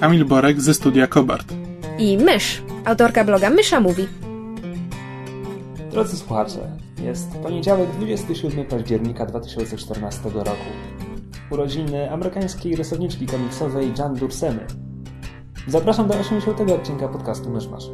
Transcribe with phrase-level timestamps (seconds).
[0.00, 1.52] Kamil Borek ze studia Kobart.
[1.98, 4.06] i Mysz, autorka bloga Mysza Mówi.
[5.90, 6.70] Drodzy słuchacze,
[7.02, 10.70] jest poniedziałek 27 października 2014 roku.
[11.50, 14.66] Urodziny amerykańskiej rysowniczki komiksowej Jan Dursemy.
[15.68, 17.84] Zapraszam do 80 odcinka podcastu Myszmasz.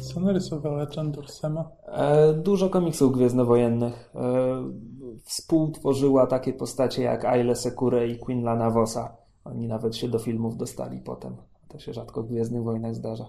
[0.00, 1.68] Co narysowała Jan Dursema?
[1.86, 4.10] E, dużo komiksów gwiezdnowojennych.
[4.14, 4.20] E,
[5.24, 9.16] współtworzyła takie postacie jak Aile Sekure i Queen Lana Vossa.
[9.50, 11.36] Oni nawet się do filmów dostali potem.
[11.68, 13.24] To się rzadko w Gwiezdnych Wojnach zdarza.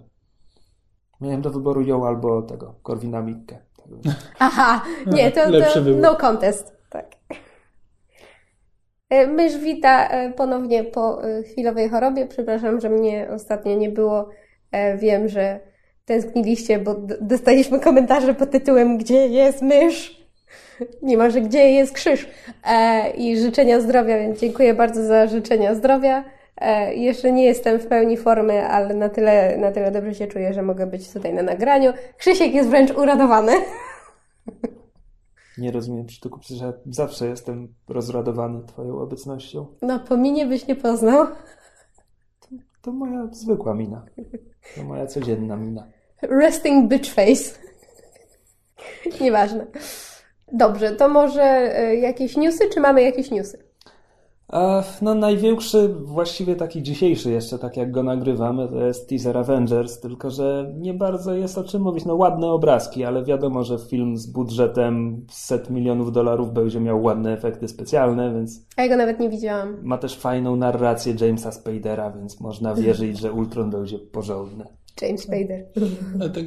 [1.21, 3.59] Miałem do wyboru ją albo tego, Korwina Mikke.
[3.77, 6.77] Tak Aha, nie, to, to no contest.
[6.89, 7.15] Tak.
[9.09, 12.27] E, Mysz wita e, ponownie po e, chwilowej chorobie.
[12.27, 14.29] Przepraszam, że mnie ostatnio nie było.
[14.97, 15.59] Wiem, że
[16.05, 20.18] tęskniliście, bo dostaliśmy komentarze pod tytułem Gdzie jest mysz?
[21.01, 22.27] Mimo, że gdzie jest krzyż?
[22.65, 26.23] E, I życzenia zdrowia, więc dziękuję bardzo za życzenia zdrowia.
[26.57, 30.53] E, Jeszcze nie jestem w pełni formy, ale na tyle, na tyle dobrze się czuję,
[30.53, 31.93] że mogę być tutaj na nagraniu.
[32.17, 33.51] Krzysiek jest wręcz uradowany.
[35.57, 39.65] Nie rozumiem przytuku, przecież ja zawsze jestem rozradowany Twoją obecnością.
[39.81, 41.25] No, po minie byś nie poznał.
[42.81, 44.05] To moja zwykła mina.
[44.75, 45.87] To moja codzienna mina.
[46.21, 47.59] Resting bitch face.
[49.21, 49.65] Nieważne.
[50.53, 53.69] Dobrze, to może e, jakieś newsy, czy mamy jakieś newsy?
[54.47, 59.99] A, no największy, właściwie taki dzisiejszy jeszcze, tak jak go nagrywamy, to jest teaser Avengers,
[59.99, 62.05] tylko że nie bardzo jest o czym mówić.
[62.05, 67.33] No ładne obrazki, ale wiadomo, że film z budżetem set milionów dolarów będzie miał ładne
[67.33, 69.77] efekty specjalne, więc A ja go nawet nie widziałam.
[69.83, 74.65] ma też fajną narrację Jamesa Spadera, więc można wierzyć, że Ultron będzie porządny.
[75.01, 75.65] James Spader.
[76.21, 76.43] Ale tak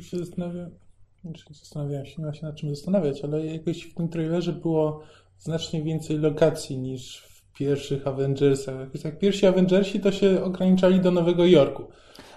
[0.00, 0.70] się zastanawiam,
[1.26, 5.00] znaczy zastanawiałem się, nie ma się nad czym zastanawiać, ale jakoś w tym trailerze było
[5.38, 8.80] znacznie więcej lokacji niż w pierwszych Avengersach.
[8.80, 11.84] Jakoś tak pierwsi Avengersi to się ograniczali do Nowego Jorku.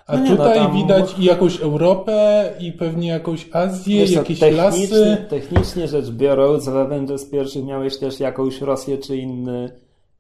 [0.08, 4.12] A No nie, no tutaj tam- widać i jakąś Europę, i pewnie jakąś Azję, Wiesz
[4.12, 5.26] jakieś technicznie, lasy.
[5.30, 9.70] technicznie rzecz biorąc, w Avengers pierwszych miałeś też jakąś Rosję czy inny,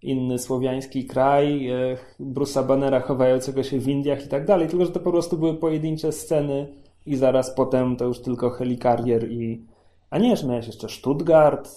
[0.01, 4.91] inny słowiański kraj, e, Bruce'a Bannera chowającego się w Indiach i tak dalej, tylko że
[4.91, 6.67] to po prostu były pojedyncze sceny
[7.05, 9.65] i zaraz potem to już tylko helikarier i...
[10.09, 11.69] A nie, że miałeś jeszcze Stuttgart.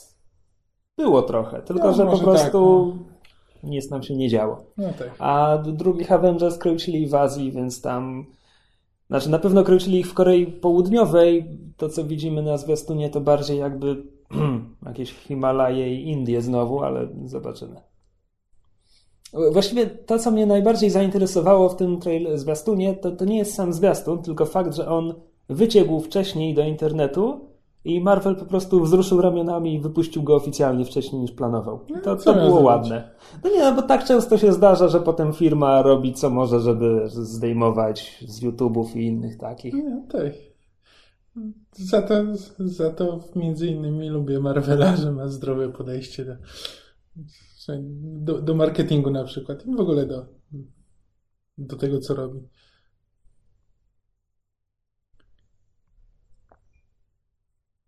[0.98, 2.96] Było trochę, tylko No, że po może prostu
[3.62, 4.64] nic nam się nie działo.
[4.76, 5.10] No tak.
[5.18, 8.26] A drugich Avengers kręcili w Azji, więc tam.
[9.08, 11.58] Znaczy, na pewno kręcili ich w Korei Południowej.
[11.76, 14.02] To, co widzimy na zwiastunie, to bardziej jakby
[14.86, 17.80] jakieś Himalaje i Indie znowu, ale zobaczymy.
[19.52, 23.72] Właściwie to, co mnie najbardziej zainteresowało w tym trail zwiastunie, to, to nie jest sam
[23.72, 25.14] zwiastun, tylko fakt, że on
[25.48, 27.52] wyciekł wcześniej do internetu
[27.84, 31.80] i Marvel po prostu wzruszył ramionami i wypuścił go oficjalnie wcześniej niż planował.
[31.88, 32.64] I To, to było zrobić?
[32.66, 33.10] ładne.
[33.44, 37.02] No nie, no bo tak często się zdarza, że potem firma robi co może, żeby
[37.06, 39.74] zdejmować z YouTube'ów i innych takich.
[39.74, 40.32] Nie, tak.
[41.72, 42.14] Za to,
[42.58, 46.32] za to między innymi lubię Marvela, że ma zdrowe podejście do,
[48.02, 50.26] do, do marketingu na przykład i w ogóle do,
[51.58, 52.48] do tego, co robi.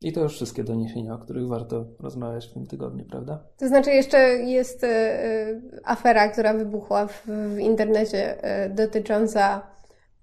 [0.00, 3.44] I to już wszystkie doniesienia, o których warto rozmawiać w tym tygodniu, prawda?
[3.56, 9.66] To znaczy, jeszcze jest e, e, afera, która wybuchła w, w internecie e, dotycząca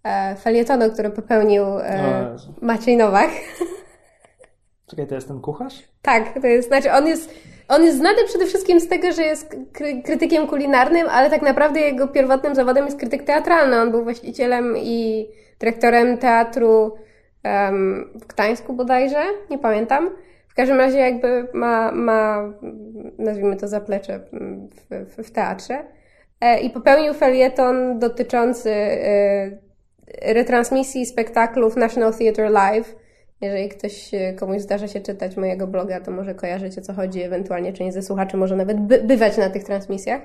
[0.04, 2.36] e, felietonu, który popełnił e.
[2.62, 3.30] Maciej Nowak.
[4.88, 5.84] Czekaj, to jest ten kucharz?
[6.02, 7.34] Tak, to jest, znaczy on jest,
[7.72, 11.80] on jest znany przede wszystkim z tego, że jest kry, krytykiem kulinarnym, ale tak naprawdę
[11.80, 13.82] jego pierwotnym zawodem jest krytyk teatralny.
[13.82, 15.28] On był właścicielem i
[15.60, 16.96] dyrektorem teatru
[17.44, 20.10] em, w Gdańsku bodajże, nie pamiętam.
[20.48, 22.54] W każdym razie jakby ma, ma
[23.18, 25.84] nazwijmy to zaplecze w, w, w teatrze.
[26.42, 29.52] E, I popełnił felieton dotyczący e,
[30.22, 32.96] retransmisji spektaklów National Theatre Live.
[33.42, 37.22] Jeżeli ktoś, e, komuś zdarza się czytać mojego bloga, to może kojarzyć o co chodzi,
[37.22, 40.22] ewentualnie część ze słuchaczy może nawet by, bywać na tych transmisjach,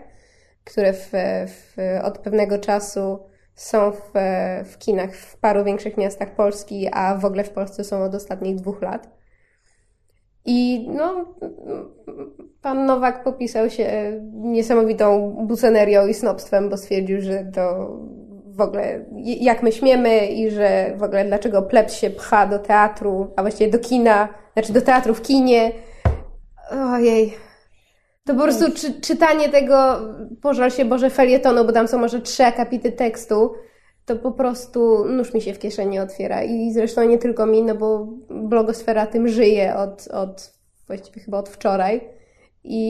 [0.64, 1.10] które w,
[1.46, 3.18] w, od pewnego czasu
[3.54, 4.12] są w,
[4.64, 8.56] w kinach w paru większych miastach Polski, a w ogóle w Polsce są od ostatnich
[8.56, 9.08] dwóch lat.
[10.44, 11.34] I no,
[12.62, 17.96] pan Nowak popisał się niesamowitą bucenerią i snobstwem, bo stwierdził, że to
[18.56, 23.32] w ogóle jak my śmiemy i że w ogóle dlaczego plebs się pcha do teatru,
[23.36, 25.72] a właściwie do kina, znaczy do teatru w kinie.
[26.70, 27.34] Ojej.
[28.24, 29.98] To po prostu czy, czytanie tego,
[30.42, 33.54] pożal się Boże, felietonu, bo tam są może trzy akapity tekstu,
[34.04, 36.42] to po prostu nóż mi się w kieszeni otwiera.
[36.42, 40.52] I zresztą nie tylko mi, no bo blogosfera tym żyje od, od
[40.86, 42.15] właściwie chyba od wczoraj.
[42.68, 42.80] I,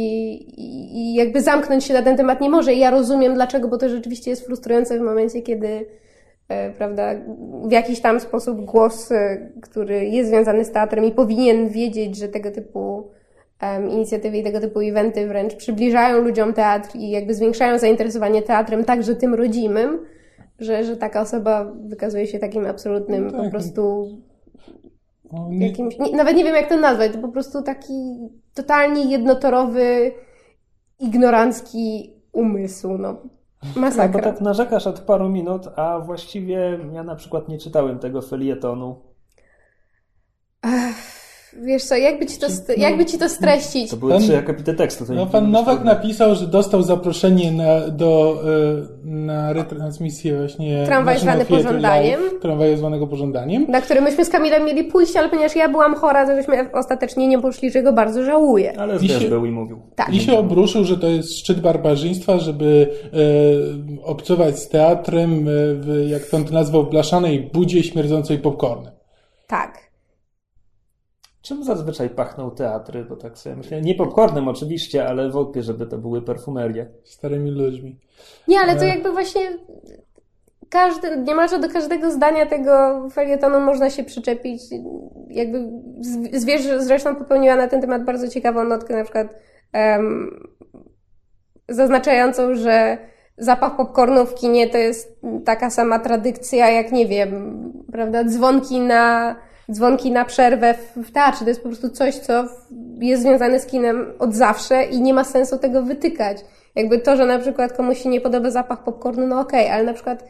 [0.99, 2.75] i, jakby zamknąć się na ten temat nie może.
[2.75, 5.87] I ja rozumiem dlaczego, bo to rzeczywiście jest frustrujące w momencie, kiedy
[6.49, 7.15] e, prawda,
[7.65, 12.29] w jakiś tam sposób głos, e, który jest związany z teatrem i powinien wiedzieć, że
[12.29, 13.11] tego typu
[13.63, 18.85] um, inicjatywy i tego typu eventy wręcz przybliżają ludziom teatr i jakby zwiększają zainteresowanie teatrem,
[18.85, 19.99] także tym rodzimym,
[20.59, 23.45] że, że taka osoba wykazuje się takim absolutnym no tak.
[23.45, 24.09] po prostu
[25.51, 27.93] jakimś, nie, nawet nie wiem jak to nazwać, to po prostu taki
[28.57, 30.13] totalnie jednotorowy,
[30.99, 33.17] ignorancki umysł, no.
[33.77, 34.07] Masakra.
[34.07, 38.23] No, bo tak narzekasz od paru minut, a właściwie ja na przykład nie czytałem tego
[38.23, 39.03] felietonu.
[40.63, 41.26] Ech.
[41.63, 43.91] Wiesz co, jakby ci to, jakby ci to streścić?
[43.91, 45.07] To były pan, trzy akapity tekstu.
[45.07, 48.43] To no, pan Nowak napisał, że dostał zaproszenie na, do,
[49.05, 52.21] e, na retransmisję właśnie Tramwaj zwany pożądaniem.
[52.41, 53.67] Tramwaj zwanego pożądaniem.
[53.69, 57.29] Na który myśmy z Kamilem mieli pójść, ale ponieważ ja byłam chora, to żeśmy ostatecznie
[57.29, 58.81] nie poszli, czego bardzo żałuję.
[58.81, 59.81] Ale I się, był i mówił.
[59.95, 60.15] Tak.
[60.15, 62.89] I się obruszył, że to jest szczyt barbarzyństwa, żeby
[63.99, 68.39] e, obcować z teatrem, e, w, jak to on to nazwał, w blaszanej budzie śmierdzącej
[68.39, 68.93] popcornem.
[69.47, 69.86] Tak.
[71.47, 73.05] Czym zazwyczaj pachną teatry?
[73.05, 76.87] Bo tak sobie myślę, nie popcornem oczywiście, ale wątpię, żeby to były perfumerie.
[77.05, 77.99] Starymi ludźmi.
[78.49, 78.89] Nie, ale to e.
[78.89, 79.41] jakby właśnie
[80.69, 84.63] każdy, niemalże do każdego zdania tego felietonu można się przyczepić.
[85.29, 85.71] Jakby
[86.33, 89.35] zwierz zresztą popełniła na ten temat bardzo ciekawą notkę, na przykład
[89.75, 90.49] um,
[91.69, 92.99] zaznaczającą, że
[93.39, 99.37] zapach popcornu w kinie to jest taka sama tradycja jak, nie wiem, prawda, dzwonki na
[99.73, 101.45] dzwonki na przerwę w teatrze.
[101.45, 102.45] To jest po prostu coś, co
[102.99, 106.39] jest związane z kinem od zawsze i nie ma sensu tego wytykać.
[106.75, 109.85] Jakby to, że na przykład komuś się nie podoba zapach popcornu, no okej, okay, ale
[109.85, 110.25] na przykład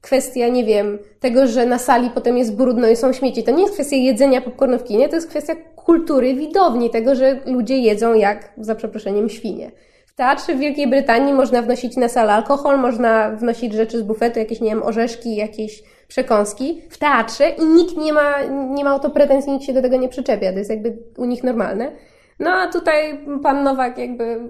[0.00, 3.42] kwestia, nie wiem, tego, że na sali potem jest brudno i są śmieci.
[3.42, 7.40] To nie jest kwestia jedzenia popcornu w kinie, to jest kwestia kultury widowni, tego, że
[7.46, 9.70] ludzie jedzą jak, za przeproszeniem, świnie.
[10.16, 14.60] Teatrze w Wielkiej Brytanii można wnosić na salę alkohol, można wnosić rzeczy z bufetu, jakieś,
[14.60, 18.42] nie wiem, orzeszki, jakieś przekąski w teatrze i nikt nie ma,
[18.74, 20.52] nie ma o to pretensji, nikt się do tego nie przyczepia.
[20.52, 21.92] To jest jakby u nich normalne.
[22.38, 24.40] No a tutaj pan Nowak jakby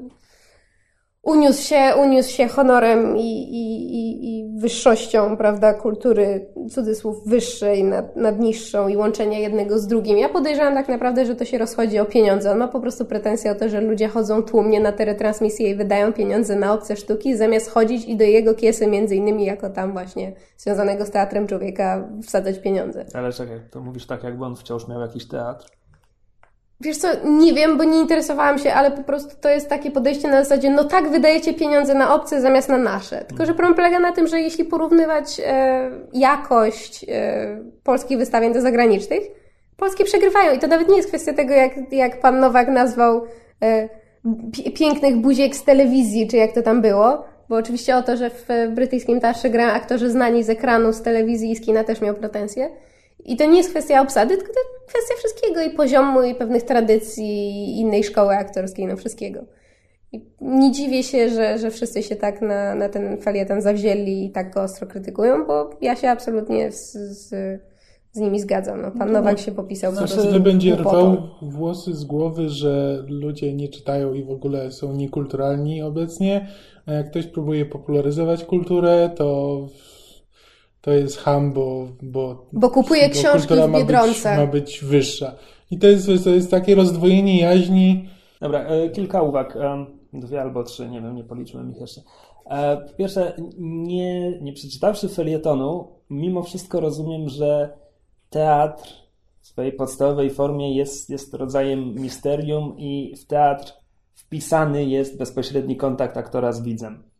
[1.24, 8.16] uniósł się, uniósł się honorem i, i, i, i wyższością, prawda, kultury, cudzysłów, wyższej nad,
[8.16, 10.18] nad niższą i łączenia jednego z drugim.
[10.18, 12.52] Ja podejrzewam tak naprawdę, że to się rozchodzi o pieniądze.
[12.52, 15.74] On ma po prostu pretensję o to, że ludzie chodzą tłumnie na te retransmisje i
[15.74, 19.92] wydają pieniądze na obce sztuki, zamiast chodzić i do jego kiesy, między innymi jako tam
[19.92, 23.04] właśnie związanego z teatrem człowieka, wsadzać pieniądze.
[23.14, 25.66] Ale czekaj, to mówisz tak, jakby on wciąż miał jakiś teatr?
[26.84, 30.28] Wiesz co, nie wiem, bo nie interesowałam się, ale po prostu to jest takie podejście
[30.28, 33.24] na zasadzie, no tak, wydajecie pieniądze na obce zamiast na nasze.
[33.28, 38.60] Tylko, że problem polega na tym, że jeśli porównywać e, jakość e, polskich wystawień do
[38.60, 39.22] zagranicznych,
[39.76, 40.54] polskie przegrywają.
[40.54, 43.24] I to nawet nie jest kwestia tego, jak, jak pan Nowak nazwał
[43.62, 43.88] e,
[44.74, 47.24] pięknych buziek z telewizji, czy jak to tam było.
[47.48, 51.50] Bo oczywiście o to, że w brytyjskim teatrze grają aktorzy znani z ekranu, z telewizji
[51.50, 52.70] i z kina też miał pretensje.
[53.24, 57.24] I to nie jest kwestia obsady, tylko to kwestia wszystkiego i poziomu, i pewnych tradycji,
[57.24, 59.44] i innej szkoły aktorskiej, no wszystkiego.
[60.12, 64.30] I nie dziwię się, że, że wszyscy się tak na, na ten felieton zawzięli i
[64.30, 67.28] tak go ostro krytykują, bo ja się absolutnie z, z,
[68.12, 68.82] z nimi zgadzam.
[68.82, 70.20] No, pan no Nowak się popisał po prostu.
[70.20, 75.82] Znaczy, będzie rwał włosy z głowy, że ludzie nie czytają i w ogóle są niekulturalni
[75.82, 76.48] obecnie.
[76.86, 79.58] A jak ktoś próbuje popularyzować kulturę, to
[80.84, 84.36] to jest ham, bo, bo, bo kupuje bo książki w Biedronce.
[84.36, 85.34] Ma być, ma być wyższa.
[85.70, 88.08] I to jest, to jest takie rozdwojenie jaźni.
[88.40, 89.56] Dobra, e, kilka uwag.
[89.56, 92.00] E, dwie albo trzy, nie wiem, nie policzyłem ich jeszcze.
[92.50, 97.76] E, po pierwsze, nie, nie przeczytawszy felietonu, mimo wszystko rozumiem, że
[98.30, 98.92] teatr
[99.40, 103.72] w swojej podstawowej formie jest, jest rodzajem misterium i w teatr
[104.14, 107.13] wpisany jest bezpośredni kontakt aktora z widzem.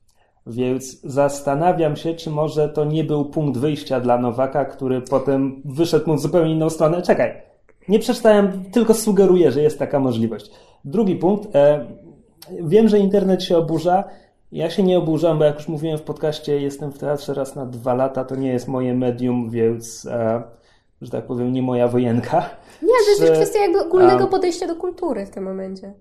[0.47, 6.11] Więc zastanawiam się, czy może to nie był punkt wyjścia dla Nowaka, który potem wyszedł
[6.11, 7.03] mu w zupełnie inną stronę.
[7.03, 7.43] Czekaj,
[7.89, 10.51] nie przeczytałem, tylko sugeruję, że jest taka możliwość.
[10.85, 11.57] Drugi punkt.
[11.57, 11.87] E,
[12.61, 14.05] wiem, że internet się oburza.
[14.53, 17.67] Ja się nie oburzam, bo jak już mówiłem w podcaście, jestem w teatrze raz na
[17.67, 20.43] dwa lata, to nie jest moje medium, więc e,
[21.03, 22.51] że tak powiem, nie moja wojenka.
[22.83, 25.95] Nie, to jest kwestia jakby ogólnego podejścia do kultury w tym momencie.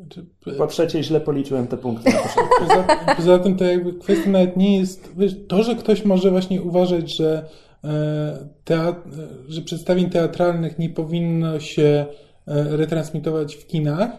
[0.00, 0.26] Znaczy,
[0.58, 2.12] Po trzecie źle policzyłem te punkty.
[2.60, 2.84] Poza,
[3.16, 7.16] poza tym to jakby kwestia nawet nie jest, wiesz, to, że ktoś może właśnie uważać,
[7.16, 7.44] że,
[7.84, 9.10] e, teat, e,
[9.48, 12.06] że przedstawień teatralnych nie powinno się
[12.46, 14.10] e, retransmitować w kinach,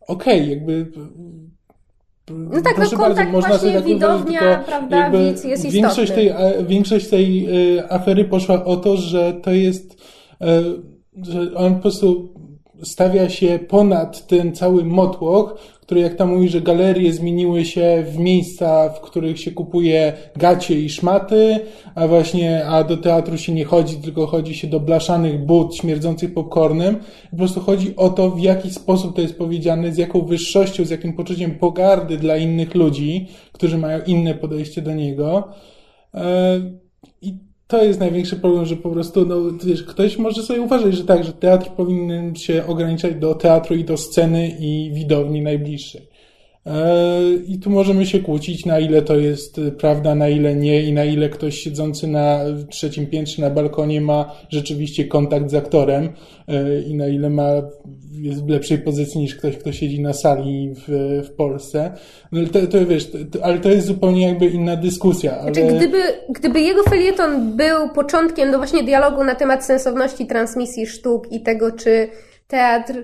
[0.00, 0.86] okej, jakby
[2.30, 6.54] No tak, no kontakt właśnie widownia, prawda, widz jest większość istotny.
[6.54, 9.96] tej, większość tej e, afery poszła o to, że to jest,
[11.22, 12.34] że on po prostu
[12.82, 15.54] stawia się ponad ten cały motłoch,
[15.90, 20.80] który jak tam mówi, że galerie zmieniły się w miejsca, w których się kupuje gacie
[20.80, 21.60] i szmaty,
[21.94, 26.34] a właśnie, a do teatru się nie chodzi, tylko chodzi się do blaszanych but śmierdzących
[26.34, 26.96] popcornem.
[27.30, 30.90] Po prostu chodzi o to, w jaki sposób to jest powiedziane, z jaką wyższością, z
[30.90, 35.48] jakim poczuciem pogardy dla innych ludzi, którzy mają inne podejście do niego.
[36.14, 36.60] E,
[37.22, 41.04] I to jest największy problem, że po prostu, no, wiesz, ktoś może sobie uważać, że
[41.04, 46.09] tak, że teatr powinien się ograniczać do teatru i do sceny i widowni najbliższej.
[46.66, 50.82] E, I tu możemy się kłócić, na ile to jest y, prawda, na ile nie
[50.82, 52.40] i na ile ktoś siedzący na
[52.70, 56.08] trzecim piętrze na balkonie ma rzeczywiście kontakt z aktorem
[56.48, 57.48] e, i na ile ma,
[58.12, 60.88] jest w lepszej pozycji niż ktoś, kto siedzi na sali w,
[61.26, 61.92] w Polsce.
[62.32, 65.38] No, to, to wiesz, to, to, ale to jest zupełnie jakby inna dyskusja.
[65.38, 65.54] Ale...
[65.54, 65.98] Znaczy, gdyby,
[66.30, 71.72] gdyby jego felieton był początkiem do właśnie dialogu na temat sensowności transmisji sztuk i tego,
[71.72, 72.08] czy
[72.48, 72.94] teatr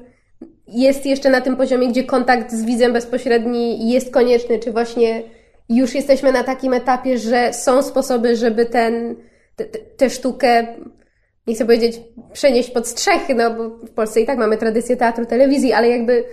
[0.68, 5.23] jest jeszcze na tym poziomie, gdzie kontakt z widzem bezpośredni jest konieczny, czy właśnie
[5.68, 9.16] już jesteśmy na takim etapie, że są sposoby, żeby ten,
[9.56, 10.66] te- te- tę sztukę,
[11.46, 12.00] nie chcę powiedzieć,
[12.32, 16.25] przenieść pod strzechy, no bo w Polsce i tak mamy tradycję teatru, telewizji, ale jakby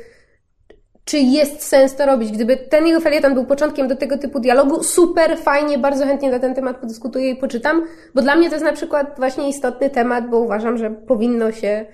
[1.05, 2.31] czy jest sens to robić.
[2.31, 6.39] Gdyby ten jego felieton był początkiem do tego typu dialogu, super, fajnie, bardzo chętnie na
[6.39, 7.83] ten temat podyskutuję i poczytam,
[8.15, 11.85] bo dla mnie to jest na przykład właśnie istotny temat, bo uważam, że powinno się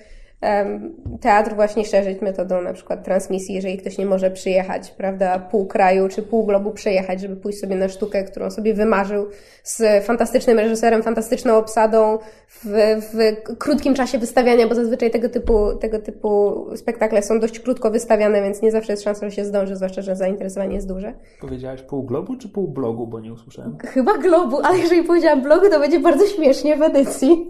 [1.21, 6.07] teatr właśnie szerzyć metodą na przykład transmisji, jeżeli ktoś nie może przyjechać, prawda, pół kraju
[6.07, 9.27] czy pół globu przejechać, żeby pójść sobie na sztukę, którą sobie wymarzył
[9.63, 12.17] z fantastycznym reżyserem, fantastyczną obsadą
[12.49, 12.65] w,
[13.01, 18.41] w krótkim czasie wystawiania, bo zazwyczaj tego typu, tego typu spektakle są dość krótko wystawiane,
[18.41, 21.13] więc nie zawsze jest szansa, że się zdąży, zwłaszcza, że zainteresowanie jest duże.
[21.41, 23.77] Powiedziałaś pół globu czy pół blogu, bo nie usłyszałem.
[23.77, 27.47] Chyba globu, ale jeżeli powiedziałam blogu, to będzie bardzo śmiesznie w edycji.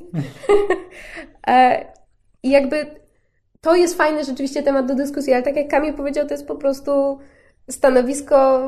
[2.43, 2.85] I jakby
[3.61, 6.55] to jest fajny rzeczywiście temat do dyskusji, ale tak jak Kamil powiedział, to jest po
[6.55, 7.19] prostu
[7.69, 8.61] stanowisko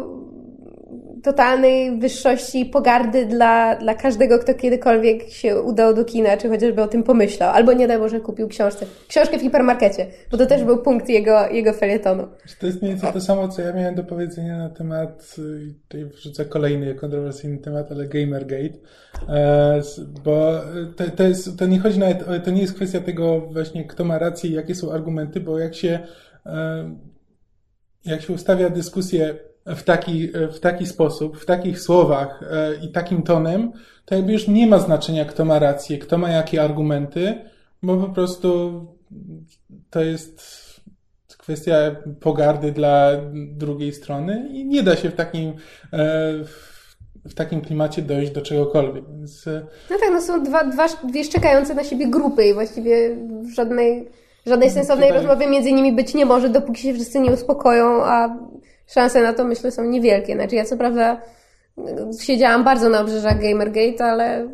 [1.23, 6.87] totalnej wyższości, pogardy dla, dla każdego, kto kiedykolwiek się udał do kina, czy chociażby o
[6.87, 10.77] tym pomyślał, albo nie daj Boże kupił książkę, książkę w hipermarkecie, bo to też był
[10.77, 12.27] punkt jego, jego felietonu.
[12.59, 16.45] To jest więcej to samo, co ja miałem do powiedzenia na temat, y, tutaj wrzucę
[16.45, 18.77] kolejny kontrowersyjny temat, ale Gamergate,
[19.29, 19.81] E,
[20.23, 20.61] bo
[20.95, 24.19] to, to, jest, to nie chodzi nawet, to nie jest kwestia tego właśnie, kto ma
[24.19, 25.99] rację i jakie są argumenty, bo jak się,
[26.45, 26.95] e,
[28.05, 33.23] jak się ustawia dyskusję w taki, w taki sposób, w takich słowach e, i takim
[33.23, 33.71] tonem,
[34.05, 37.35] to jakby już nie ma znaczenia, kto ma rację, kto ma jakie argumenty,
[37.83, 38.71] bo po prostu
[39.89, 40.41] to jest
[41.37, 41.73] kwestia
[42.19, 45.53] pogardy dla drugiej strony i nie da się w takim, e,
[47.25, 49.03] w- takim klimacie dojść do czegokolwiek.
[49.17, 53.17] Więc e, No tak, no są dwa, dwa, dwie szczekające na siebie grupy i właściwie
[53.55, 54.09] żadnej,
[54.45, 58.37] żadnej sensownej Tutaj- rozmowy między nimi być nie może, dopóki się wszyscy nie uspokoją, a
[58.93, 60.33] szanse na to myślę są niewielkie.
[60.35, 61.21] Znaczy ja co prawda
[61.77, 64.47] y, siedziałam bardzo na obrzeżach Gamergate, ale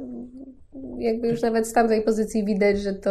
[1.00, 3.10] jakby już nawet z tamtej pozycji widać, że to...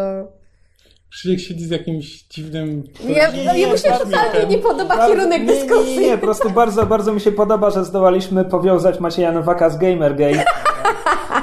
[1.11, 2.85] Krzysiek siedzi z jakimś dziwnym...
[3.09, 5.99] Ja, Nie, no, nie, jemu się totalnie nie podoba Bardzo- kierunek nie, dyskusji.
[5.99, 9.79] Nie, nie, po prostu bardzo, bardzo mi się podoba, że zdołaliśmy powiązać Macieja Nowaka z
[9.79, 10.45] Gamergate.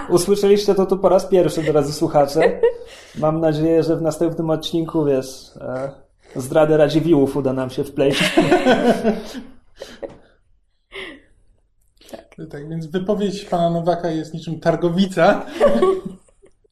[0.10, 2.60] Usłyszeliście to tu po raz pierwszy, drodzy słuchacze.
[3.20, 5.92] Mam nadzieję, że w następnym odcinku, wiesz, e,
[6.36, 8.34] zdradę Radziwiłłów uda nam się wpleść.
[12.50, 15.46] Tak, więc wypowiedź pana Nowaka jest niczym targowica.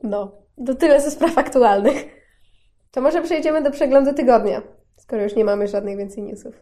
[0.03, 0.31] No,
[0.65, 2.05] to tyle ze spraw aktualnych.
[2.91, 4.62] To może przejdziemy do przeglądu tygodnia,
[4.98, 6.55] skoro już nie mamy żadnych więcej newsów.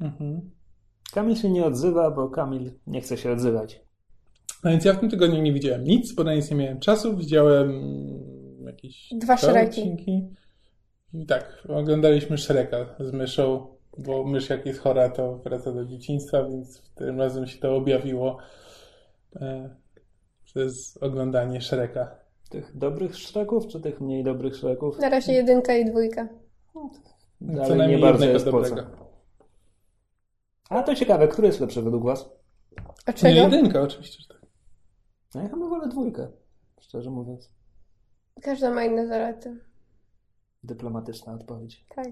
[0.00, 0.50] Mhm.
[1.14, 3.80] Kamil się nie odzywa, bo Kamil nie chce się odzywać.
[4.64, 7.16] No więc ja w tym tygodniu nie widziałem nic, bo na nic nie miałem czasu.
[7.16, 7.82] Widziałem
[8.66, 9.80] jakieś Dwa dwa Shreki.
[9.80, 10.28] odcinki.
[11.14, 13.66] I tak, oglądaliśmy Shreka z myszą,
[13.98, 18.38] bo mysz jak jest chora, to wraca do dzieciństwa, więc tym razem się to objawiło
[19.36, 19.76] e,
[20.44, 22.22] przez oglądanie Shreka.
[22.50, 24.98] Tych dobrych szreków, czy tych mniej dobrych szreków?
[24.98, 26.28] Na razie jedynka i dwójka.
[27.48, 28.96] Ale Co najmniej nie bardzo jednego jest dobrego.
[30.70, 32.30] A to ciekawe, który jest lepszy według was?
[33.06, 33.34] A Nie, czego?
[33.34, 34.46] jedynka oczywiście, że tak.
[35.34, 36.28] No ja chyba wolę dwójkę,
[36.80, 37.50] szczerze mówiąc.
[38.42, 39.60] Każda ma inne zalety.
[40.64, 41.84] Dyplomatyczna odpowiedź.
[41.96, 42.06] Tak.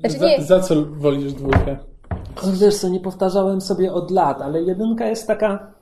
[0.00, 1.78] Znaczy, nie- za, za co wolisz dwójkę?
[2.42, 5.74] O, Wiesz co, nie powtarzałem sobie od lat, ale jedynka jest taka...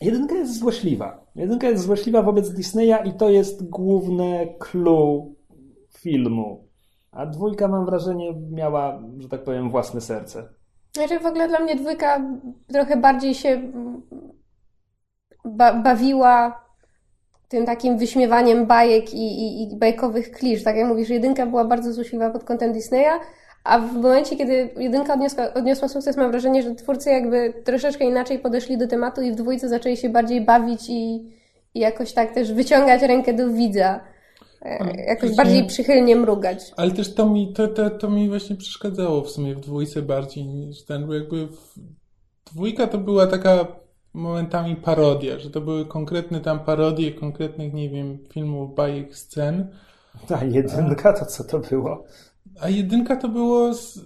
[0.00, 1.26] Jedynka jest złośliwa.
[1.34, 5.34] Jedynka jest złośliwa wobec Disneya i to jest główne clue
[5.98, 6.66] filmu.
[7.12, 10.48] A dwójka, mam wrażenie, miała, że tak powiem, własne serce.
[10.92, 12.30] Znaczy w ogóle dla mnie dwójka
[12.66, 13.72] trochę bardziej się
[15.44, 16.65] ba bawiła
[17.48, 20.62] tym takim wyśmiewaniem bajek i, i, i bajkowych klisz.
[20.62, 23.20] Tak jak mówisz, jedynka była bardzo złośliwa pod kątem Disneya,
[23.64, 28.38] a w momencie, kiedy jedynka odniosła, odniosła sukces, mam wrażenie, że twórcy jakby troszeczkę inaczej
[28.38, 31.14] podeszli do tematu i w dwójce zaczęli się bardziej bawić i,
[31.74, 34.00] i jakoś tak też wyciągać rękę do widza.
[34.62, 36.72] E, Ale Jakoś przecież- bardziej przychylnie mrugać.
[36.76, 40.44] Ale też to mi, to, to, to mi właśnie przeszkadzało w sumie w dwójce bardziej
[40.46, 41.74] niż ten, bo jakby w,
[42.52, 43.66] dwójka to była taka
[44.16, 49.66] momentami parodia, że to były konkretne tam parodie konkretnych, nie wiem, filmów, bajek, scen,
[50.40, 52.04] A jedynka to co to było?
[52.60, 54.00] a jedynka to było, z,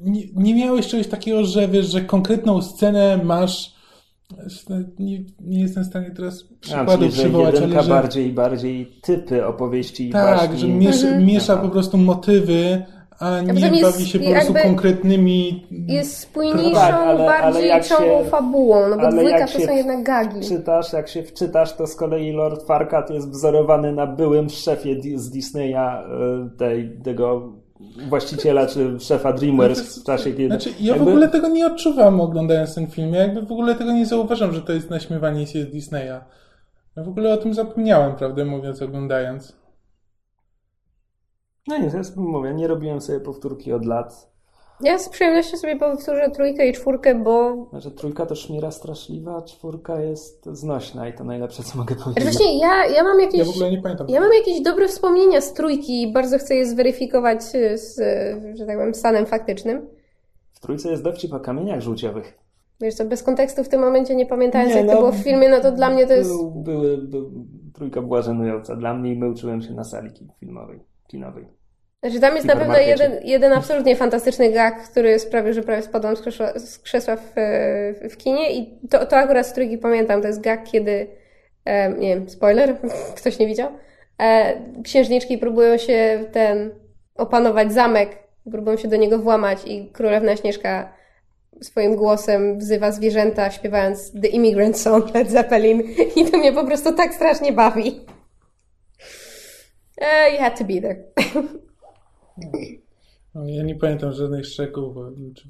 [0.00, 3.74] nie, nie miałeś czegoś takiego, że wiesz, że konkretną scenę masz,
[4.98, 7.88] nie, nie jestem w stanie teraz A, przykładów czyli, że przywołać, ale że...
[7.90, 10.58] bardziej, bardziej typy opowieści i Tak, baśni.
[10.58, 11.26] że miesza, Mhm.
[11.26, 12.82] miesza po prostu motywy,
[13.22, 15.66] a nie jest bawi się po prostu konkretnymi.
[15.88, 19.60] Jest spójniejszą, Tak, ale- ale bardziej jak ciągłą się- fabułą, no bo ale dwójka to
[19.60, 20.48] są jednak gagi.
[20.48, 25.30] Czytasz, jak się wczytasz, to z kolei Lord Farquaad jest wzorowany na byłym szefie z
[25.30, 25.74] Disneya,
[26.54, 27.52] y, tej, tego
[28.08, 30.46] właściciela czy szefa DreamWorks w czasie, kiedy...
[30.46, 33.14] Znaczy, ja w jakby- ogóle tego nie odczuwam oglądając ten film.
[33.14, 36.20] Ja jakby w ogóle tego nie zauważam, że to jest naśmiewanie się z Disneya.
[36.96, 39.61] Ja w ogóle o tym zapomniałem, prawdę mówiąc, oglądając.
[41.66, 44.32] No nie, to jest, mówię, nie robiłem sobie powtórki od lat.
[44.80, 49.42] Ja z przyjemnością sobie powtórzę trójkę i czwórkę, bo Znaczy trójka to szmira straszliwa, a
[49.42, 52.24] czwórka jest znośna i to najlepsze, co mogę Znaczy powiedzieć.
[52.24, 53.38] Właśnie ja, ja mam jakieś.
[53.38, 54.06] Ja w ogóle nie pamiętam.
[54.08, 57.96] Ja mam jakieś dobre wspomnienia z trójki i bardzo chcę je zweryfikować y, z,
[58.58, 59.88] że tak powiem, stanem faktycznym.
[60.52, 62.38] W trójce jest dowcip o kamieniach żółciowych.
[62.80, 65.16] Wiesz co, bez kontekstu w tym momencie nie pamiętając Nie, jak no, to było w
[65.16, 66.30] filmie, no to dla mnie to jest...
[66.30, 67.30] Był, były, był,
[67.74, 70.80] trójka była żenująca dla mnie i my uczyłem się na sali filmowej,
[71.12, 71.46] kinowej.
[72.02, 76.16] Znaczy tam jest na pewno jeden, jeden absolutnie fantastyczny gag, który sprawił, że prawie spadłam
[76.16, 77.32] z krzesła, z krzesła w,
[78.10, 80.22] w kinie i to, to akurat z trójki pamiętam.
[80.22, 81.06] To jest gag, kiedy,
[81.64, 82.76] e, nie wiem, spoiler,
[83.18, 83.70] ktoś nie widział,
[84.18, 86.70] e, księżniczki próbują się ten
[87.14, 88.18] opanować zamek,
[88.50, 90.92] próbują się do niego włamać i królewna Śnieżka
[91.60, 95.82] swoim głosem wzywa zwierzęta, śpiewając The Immigrant Song Led Zeppelin
[96.16, 98.00] i to mnie po prostu tak strasznie bawi.
[100.02, 101.04] E, you had to be there.
[103.34, 104.96] No, ja nie pamiętam żadnych szczegółów,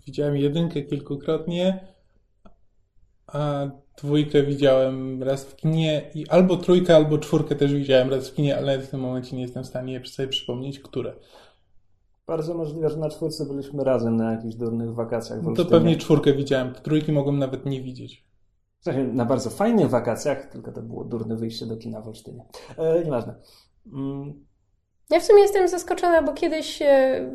[0.07, 1.87] widziałem jedynkę kilkukrotnie,
[3.27, 8.35] a dwójkę widziałem raz w kinie i albo trójkę, albo czwórkę też widziałem raz w
[8.35, 11.15] kinie, ale w tym momencie nie jestem w stanie sobie przypomnieć, które.
[12.27, 15.97] Bardzo możliwe, że na czwórce byliśmy razem na jakichś durnych wakacjach w No to pewnie
[15.97, 18.25] czwórkę widziałem, trójki mogłem nawet nie widzieć.
[19.13, 22.45] Na bardzo fajnych wakacjach, tylko to było durne wyjście do kina w Olsztynie.
[22.77, 23.35] E, nieważne.
[23.87, 24.45] Mm,
[25.11, 27.31] Ja w sumie jestem zaskoczona, bo kiedyś, e,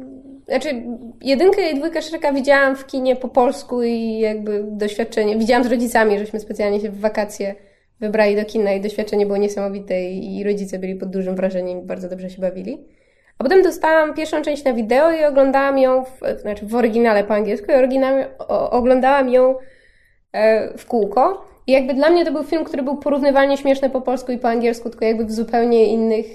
[0.46, 0.84] znaczy
[1.22, 6.20] jedynkę i dwójkę Shreka widziałam w kinie po polsku i jakby doświadczenie, widziałam z rodzicami,
[6.20, 7.56] żeśmy specjalnie się w wakacje
[8.00, 12.10] wybrali do kina i doświadczenie było niesamowite i, rodzice byli pod dużym wrażeniem i bardzo
[12.10, 12.88] dobrze się bawili.
[13.38, 17.34] A potem dostałam pierwszą część na wideo i oglądałam ją, w, znaczy w oryginale po
[17.34, 19.56] angielsku i oryginalnie, o, oglądałam ją
[20.32, 21.46] e, w kółko.
[21.68, 24.50] I jakby dla mnie to był film, który był porównywalnie śmieszny po polsku i po
[24.50, 26.26] angielsku, tylko jakby w zupełnie innych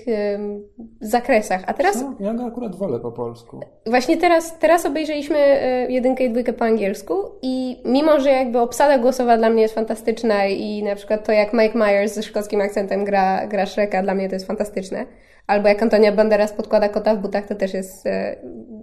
[1.01, 1.63] zakresach.
[1.67, 3.61] A teraz, no, ja go akurat wolę po polsku.
[3.87, 8.99] właśnie teraz, teraz obejrzeliśmy e, jedynkę i dwójkę po angielsku i mimo, że jakby obsada
[8.99, 13.05] głosowa dla mnie jest fantastyczna i na przykład to jak Mike Myers ze szkockim akcentem
[13.05, 15.07] gra, gra Shreka, dla mnie to jest fantastyczne.
[15.47, 18.37] Albo jak Antonia Banderas podkłada kota w butach, to też jest, e,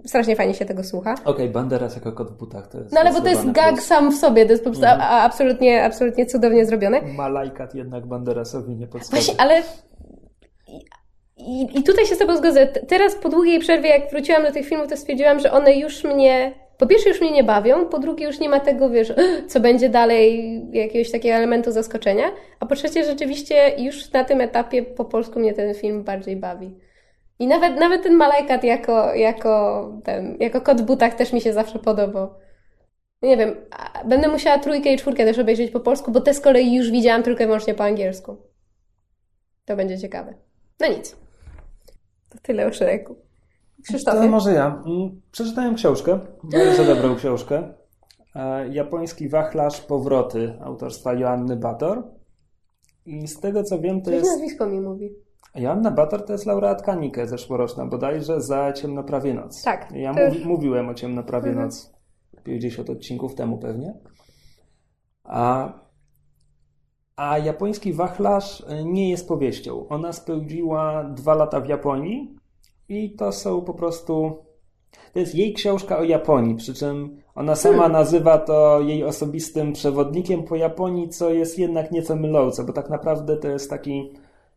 [0.06, 1.14] strasznie fajnie się tego słucha.
[1.24, 4.12] Okej, Banderas jako kot w butach to jest No ale bo to jest gag sam
[4.12, 7.00] w sobie, to jest po prostu a, a, absolutnie, absolutnie cudownie zrobione.
[7.00, 7.12] plus.
[7.12, 9.10] Malajkat jednak Banderasowi nie podchodzi.
[9.10, 9.62] Właśnie, ale
[11.36, 12.66] i, i tutaj się z Tobą zgodzę.
[12.66, 16.54] Teraz po długiej przerwie, jak wróciłam do tych filmów, to stwierdziłam, że one już mnie,
[16.80, 19.12] po pierwsze już mnie nie bawią, po drugie już nie ma tego, wiesz,
[19.50, 22.24] co będzie dalej, jakiegoś takiego elementu zaskoczenia,
[22.60, 26.76] a po trzecie rzeczywiście już na tym etapie po polsku mnie ten film bardziej bawi.
[27.38, 31.52] I nawet, nawet ten Malajkat jako, jako, ten, jako kot w butach też mi się
[31.52, 32.34] zawsze podobał.
[33.22, 33.56] Nie wiem,
[34.04, 37.22] będę musiała trójkę i czwórkę też obejrzeć po polsku, bo te z kolei już widziałam
[37.22, 38.36] tylko i wyłącznie po angielsku.
[39.64, 40.34] To będzie ciekawe.
[40.80, 41.16] No nic.
[42.28, 42.70] To tyle o
[43.82, 44.04] Shreku.
[44.04, 44.28] To Krzysztofie?
[44.28, 44.82] może ja.
[44.86, 47.74] Mm, Przeczytałem książkę, bardzo dobrą książkę.
[48.34, 52.02] E, Japoński wachlarz Powroty autorstwa Joanny Bator.
[53.06, 55.10] I z tego co wiem, to Coś jest nazwisko mi mówi.
[55.54, 59.62] Joanna Bator to jest laureatka Nike zeszłoroczna, bodajże za Ciemnoprawie Noc.
[59.62, 59.92] Tak.
[59.94, 61.66] Ja już- mówiłem o Ciemnoprawie Mhm.
[61.66, 61.92] Noc
[62.44, 63.94] 50 odcinków temu pewnie.
[65.24, 65.72] A,
[67.16, 69.88] a japoński wachlarz e, nie jest powieścią.
[69.88, 72.36] Ona spędziła dwa lata w Japonii
[72.90, 74.36] i to są po prostu...
[75.12, 77.92] To jest jej książka o Japonii, przy czym ona sama Hmm.
[77.92, 83.36] nazywa to jej osobistym przewodnikiem po Japonii, co jest jednak nieco mylące, bo tak naprawdę
[83.36, 84.12] to jest taki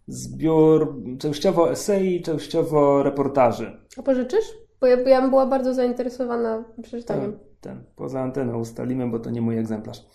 [0.08, 3.78] zbiór częściowo esei, częściowo reportaży.
[3.98, 4.46] A pożyczysz?
[4.82, 7.40] Bo ja, ja bym była bardzo zainteresowana przeczytaniem.
[7.62, 10.06] Ten, poza anteną ustalimy, bo to nie mój egzemplarz.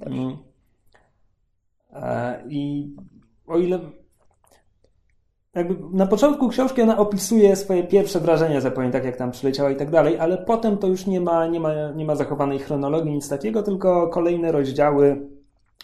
[0.00, 0.36] Mm.
[1.92, 2.94] E, I
[3.46, 3.80] o ile.
[5.54, 9.70] Jakby na początku książki ona opisuje swoje pierwsze wrażenia z Japonii, tak jak tam przyleciała
[9.70, 13.12] i tak dalej, ale potem to już nie ma, nie ma, nie ma zachowanej chronologii,
[13.12, 15.28] nic takiego, tylko kolejne rozdziały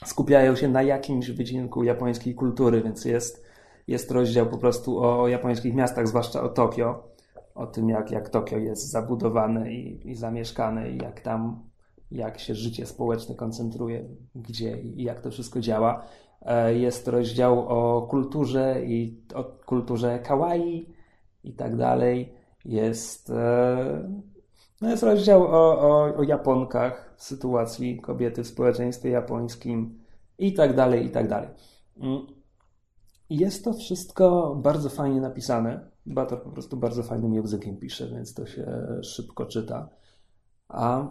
[0.05, 3.45] skupiają się na jakimś wycinku japońskiej kultury, więc jest,
[3.87, 7.09] jest rozdział po prostu o japońskich miastach, zwłaszcza o Tokio,
[7.55, 11.63] o tym jak, jak Tokio jest zabudowane i, i zamieszkane i jak tam,
[12.11, 14.05] jak się życie społeczne koncentruje,
[14.35, 16.05] gdzie i jak to wszystko działa.
[16.43, 20.95] E, Jest rozdział o kulturze i o kulturze kawaii
[21.45, 22.35] i tak dalej.
[22.65, 24.11] Jest, e,
[24.81, 29.99] no jest rozdział o, o, o Japonkach, sytuacji kobiety w społeczeństwie japońskim
[30.39, 31.49] i tak dalej, i tak dalej.
[32.01, 32.27] Mm.
[33.31, 35.91] Jest to wszystko bardzo fajnie napisane.
[36.07, 38.67] Bator po prostu bardzo fajnym językiem pisze, więc to się
[39.03, 39.89] szybko czyta.
[40.69, 41.09] A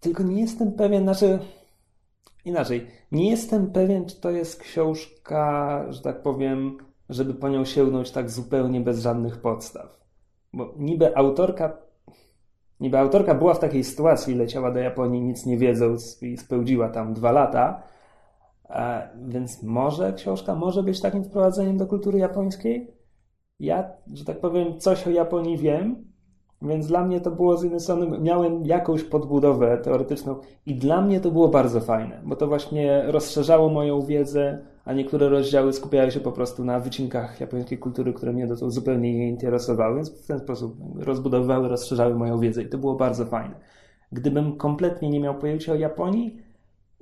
[0.00, 1.38] tylko nie jestem pewien, znaczy
[2.46, 6.78] inaczej, nie jestem pewien, czy to jest książka, że tak powiem,
[7.08, 10.00] żeby po nią sięgnąć tak zupełnie bez żadnych podstaw.
[10.52, 11.76] Bo niby autorka,
[12.80, 17.14] niby autorka była w takiej sytuacji, leciała do Japonii nic nie wiedząc i spełdziła tam
[17.14, 17.82] dwa lata,
[18.68, 22.90] E, Więc może książka może być takim wprowadzeniem do kultury japońskiej?
[23.60, 26.12] Ja, że tak powiem, coś o Japonii wiem,
[26.62, 31.20] więc dla mnie to było z jednej strony, miałem jakąś podbudowę teoretyczną i dla mnie
[31.20, 36.20] to było bardzo fajne, bo to właśnie rozszerzało moją wiedzę, a niektóre rozdziały skupiały się
[36.20, 40.38] po prostu na wycinkach japońskiej kultury, które mnie dotąd zupełnie nie interesowały, więc w ten
[40.38, 43.54] sposób rozbudowywały, rozszerzały moją wiedzę i to było bardzo fajne.
[44.12, 46.42] Gdybym kompletnie nie miał pojęcia o Japonii,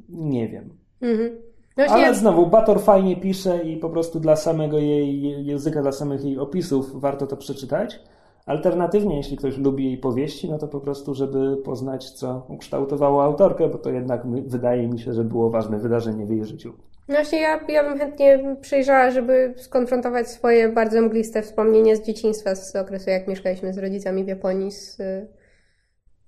[0.09, 0.71] nie wiem.
[1.01, 1.31] Mhm.
[1.77, 6.25] No Ale znowu, Bator fajnie pisze i po prostu dla samego jej języka, dla samych
[6.25, 8.01] jej opisów warto to przeczytać.
[8.47, 13.69] Alternatywnie, jeśli ktoś lubi jej powieści, no to po prostu, żeby poznać, co ukształtowało autorkę,
[13.69, 16.73] bo to jednak my- wydaje mi się, że było ważne wydarzenie w jej życiu.
[17.09, 22.55] no właśnie ja, ja bym chętnie przyjrzała, żeby skonfrontować swoje bardzo mgliste wspomnienie z dzieciństwa,
[22.55, 24.73] z okresu, jak mieszkaliśmy z rodzicami w Japonii.
[24.73, 24.99] Z...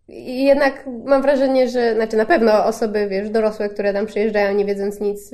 [0.08, 4.64] I jednak mam wrażenie, że, znaczy na pewno osoby, wiesz, dorosłe, które tam przyjeżdżają nie
[4.64, 5.30] wiedząc nic,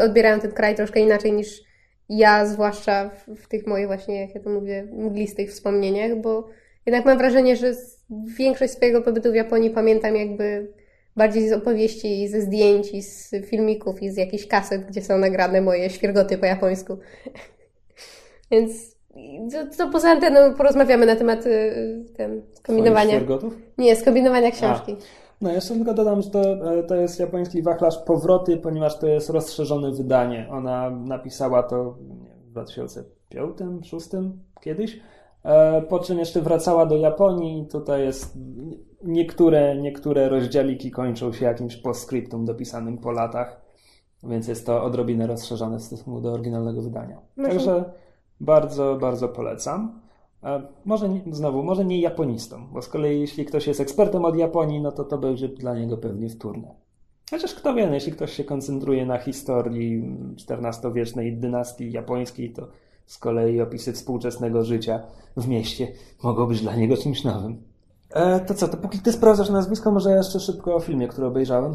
[0.00, 1.62] odbierają ten kraj troszkę inaczej niż
[2.08, 6.48] ja, zwłaszcza w, w tych moich właśnie, jak ja to mówię, mglistych wspomnieniach, bo
[6.86, 7.72] jednak mam wrażenie, że
[8.38, 10.72] większość swojego pobytu w Japonii pamiętam jakby
[11.16, 15.18] bardziej z opowieści, i ze zdjęć, i z filmików, i z jakichś kaset, gdzie są
[15.18, 16.98] nagrane moje świergoty po japońsku.
[18.50, 18.94] Więc
[19.52, 23.10] to, to poza anteną porozmawiamy na temat y, ten, skombinowania.
[23.10, 23.56] świergotów?
[23.78, 24.96] Nie, skombinowania książki.
[25.40, 29.30] No, jeszcze tylko dodam, że to, e, to jest japoński wachlarz Powroty, ponieważ to jest
[29.30, 30.48] rozszerzone wydanie.
[30.50, 34.08] Ona napisała to w 2005, 2006
[34.60, 35.00] kiedyś,
[35.44, 37.66] e, po czym jeszcze wracała do Japonii.
[37.66, 38.38] Tutaj jest
[39.04, 43.60] niektóre, niektóre rozdziałiki kończą się jakimś postscriptum dopisanym po latach,
[44.22, 47.20] więc jest to odrobinę rozszerzone w stosunku do oryginalnego wydania.
[47.42, 47.84] Także
[48.40, 50.03] bardzo, bardzo polecam.
[50.44, 54.80] A Może znowu, może nie japonistom, bo z kolei jeśli ktoś jest ekspertem od Japonii,
[54.80, 56.74] no to to będzie dla niego pewnie wtórne.
[57.30, 60.16] Chociaż kto wie, no, jeśli ktoś się koncentruje na historii
[60.50, 62.68] XIV-wiecznej dynastii japońskiej, to
[63.06, 65.02] z kolei opisy współczesnego życia
[65.36, 65.88] w mieście
[66.22, 67.62] mogą być dla niego czymś nowym.
[68.10, 71.26] E, to co, to póki ty sprawdzasz nazwisko, może ja jeszcze szybko o filmie, który
[71.26, 71.74] obejrzałem.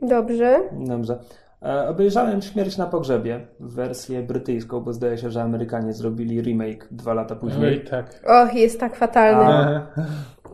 [0.00, 0.70] Dobrze.
[0.72, 1.18] Dobrze.
[1.64, 7.14] E, Obejrzałem Śmierć na pogrzebie, wersję brytyjską, bo zdaje się, że Amerykanie zrobili remake dwa
[7.14, 7.76] lata No później.
[7.76, 8.20] i tak.
[8.26, 9.44] Och, jest tak fatalny.
[9.44, 9.86] A-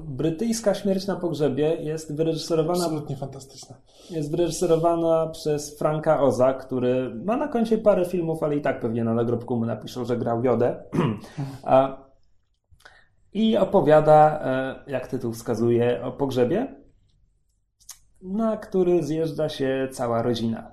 [0.01, 3.77] Brytyjska Śmierć na pogrzebie jest wyreżyserowana, Absolutnie fantastyczna.
[4.11, 9.05] jest wyreżyserowana przez Franka Oza, który ma na koncie parę filmów, ale i tak pewnie
[9.05, 10.83] na nagrobku mu napiszą, że grał Jodę.
[11.65, 12.11] A-
[13.33, 16.75] I opowiada, e, jak tytuł wskazuje, o pogrzebie,
[18.23, 20.73] na który zjeżdża się cała rodzina.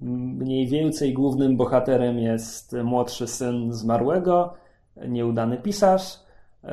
[0.00, 4.54] Mniej więcej głównym bohaterem jest młodszy syn zmarłego,
[5.08, 6.20] nieudany pisarz.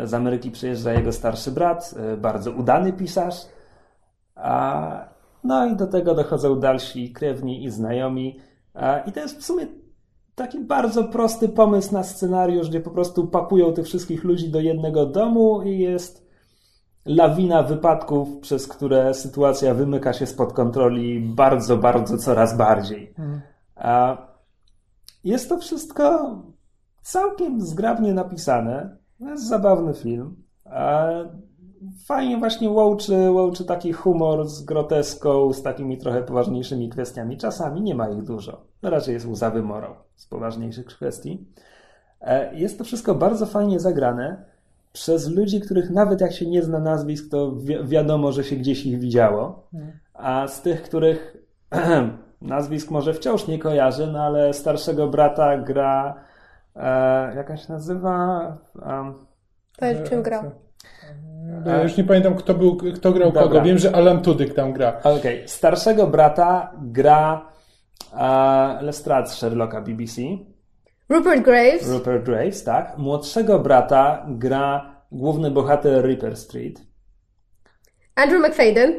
[0.03, 3.35] Z Ameryki przyjeżdża jego starszy brat, bardzo udany pisarz.
[4.35, 5.09] A,
[5.43, 8.39] no i do tego dochodzą dalsi krewni i znajomi.
[8.73, 9.67] A, I to jest w sumie
[10.35, 15.05] taki bardzo prosty pomysł na scenariusz, gdzie po prostu pakują tych wszystkich ludzi do jednego
[15.05, 16.22] domu i jest
[17.05, 23.13] lawina wypadków, przez które sytuacja wymyka się spod kontroli bardzo, bardzo coraz bardziej.
[23.75, 24.17] A
[25.23, 26.35] jest to wszystko
[27.01, 28.97] całkiem zgrabnie napisane.
[29.19, 30.35] To jest zabawny film.
[30.65, 31.07] A
[32.05, 37.37] fajnie właśnie łączy, łączy taki humor z groteską, z takimi trochę poważniejszymi kwestiami.
[37.37, 38.65] Czasami nie ma ich dużo.
[38.81, 41.47] No raczej jest łzawy morał z poważniejszych kwestii.
[42.21, 44.45] E, Jest to wszystko bardzo fajnie zagrane
[44.93, 48.85] przez ludzi, których nawet jak się nie zna nazwisk, to wi- wiadomo, że się gdzieś
[48.85, 49.67] ich widziało.
[50.13, 51.37] A z tych, których
[52.41, 56.15] nazwisk może wciąż nie kojarzę, no ale starszego brata gra
[56.75, 58.39] e, jaka się nazywa?
[58.85, 59.13] Um,
[59.79, 60.43] Powiedz, czym grał.
[61.65, 63.41] No, Ja już nie pamiętam, kto, był, kto grał Dobra.
[63.43, 63.61] kogo.
[63.61, 64.99] Wiem, że Alan Tudyk tam gra.
[65.03, 67.49] Okej, starszego brata gra
[68.17, 70.21] e, Lestrade z Sherlocka BBC,
[71.09, 71.89] Rupert Graves.
[71.91, 72.97] Rupert Graves, tak.
[72.97, 76.81] Młodszego brata gra główny bohater Reaper Street,
[78.15, 78.93] Andrew McFadden.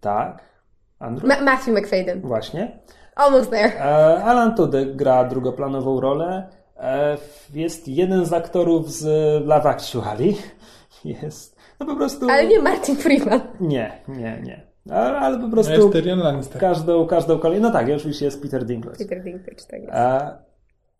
[0.00, 0.50] tak.
[0.98, 1.28] Andrew?
[1.28, 2.20] Ma- Matthew McFadden.
[2.20, 2.78] Właśnie.
[3.16, 3.72] Almost there.
[3.80, 6.48] E, Alan Tudyk gra drugoplanową rolę.
[6.76, 7.16] E,
[7.54, 9.04] Jest jeden z aktorów z
[9.46, 10.34] Love Actually.
[11.22, 11.56] Jest.
[11.80, 12.30] No po prostu.
[12.30, 13.40] Ale nie Martin Freeman.
[13.60, 14.70] Nie, nie, nie.
[14.90, 16.60] Ale, ale po No prostu jest Tyrion Lannister.
[16.60, 17.68] każdą, każdą kolejną.
[17.68, 18.98] No tak, oczywiście jest Peter Dinklage.
[18.98, 19.92] Peter Dinklage, tak jest.
[19.94, 20.38] E,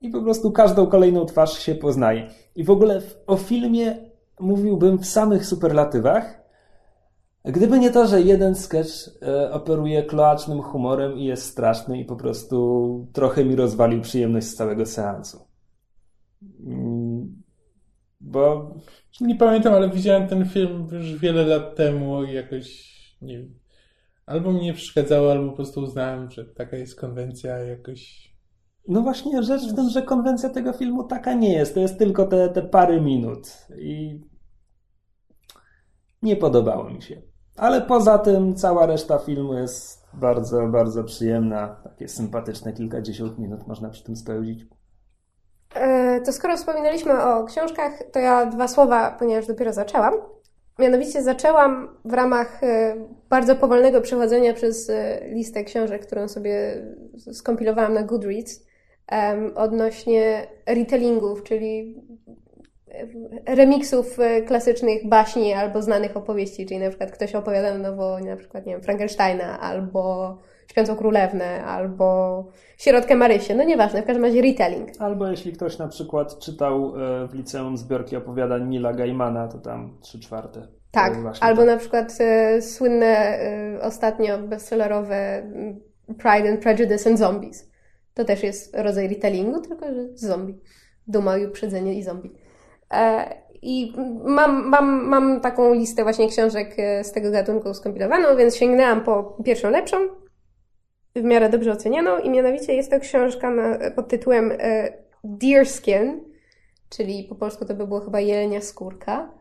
[0.01, 2.31] I po prostu każdą kolejną twarz się poznaje.
[2.57, 3.97] I w ogóle o filmie
[4.41, 6.41] mówiłbym w samych superlatywach.
[7.45, 8.91] Gdyby nie to, że jeden sketch
[9.23, 14.55] e, operuje kloacznym humorem i jest straszny i po prostu trochę mi rozwalił przyjemność z
[14.55, 15.47] całego seansu.
[16.67, 17.43] Mm,
[18.21, 18.75] Bo
[19.21, 22.91] Nie pamiętam, ale widziałem ten film już wiele lat temu i jakoś,
[23.23, 23.55] nie wiem,
[24.27, 28.30] albo mi nie przeszkadzało, albo po prostu uznałem, że taka jest konwencja jakoś...
[28.89, 31.75] No właśnie, rzecz w tym, że konwencja tego filmu taka nie jest.
[31.75, 33.67] To jest tylko te, te parę minut.
[33.79, 34.21] I
[36.23, 37.23] nie podobało mi się.
[37.57, 41.81] Ale poza tym cała reszta filmu jest bardzo, bardzo przyjemna.
[41.85, 44.67] Takie sympatyczne kilkadziesiąt minut można przy tym spełdzić.
[45.75, 50.15] E, To skoro wspominaliśmy o książkach, to ja dwa słowa, ponieważ dopiero zaczęłam.
[50.79, 52.97] Mianowicie zaczęłam w ramach e,
[53.29, 56.83] bardzo powolnego przechodzenia przez e, listę książek, którą sobie
[57.33, 58.70] skompilowałam na Goodreads,
[59.55, 61.95] odnośnie retellingów, czyli
[63.47, 68.37] remiksów e, klasycznych baśni albo znanych opowieści, czyli na przykład ktoś opowiada na nowo, na
[68.37, 70.37] przykład, nie wiem, Frankensteina, albo
[70.71, 72.45] Śpiącą Królewnę, albo
[72.79, 74.89] Sierotkę Marysię, no nieważne, w każdym razie retelling.
[74.99, 79.99] Albo jeśli ktoś na przykład czytał e, w liceum zbiorki opowiadań Nila Gaimana, to tam
[80.01, 80.69] trzy czwarte.
[80.91, 81.71] Tak, albo tak.
[81.71, 83.39] na przykład e, słynne
[83.83, 85.81] ostatnio bestsellerowe mm,
[86.19, 87.70] Pride and Prejudice and Zombies.
[88.15, 90.61] To też jest rodzaj retellingu, tylko że zombie.
[91.07, 92.31] Duma i uprzedzenie i zombie.
[92.91, 93.93] E, I
[94.25, 99.23] mam, mam, mam taką listę właśnie książek e, z tego gatunku skompilowaną, więc sięgnęłam po
[99.45, 99.97] pierwszą lepszą,
[101.17, 104.93] w miarę dobrze ocenianą i mianowicie jest to książka na, pod tytułem e,
[105.25, 106.25] Deerskin,
[106.89, 109.41] czyli po polsku to by było chyba jelenia skórka.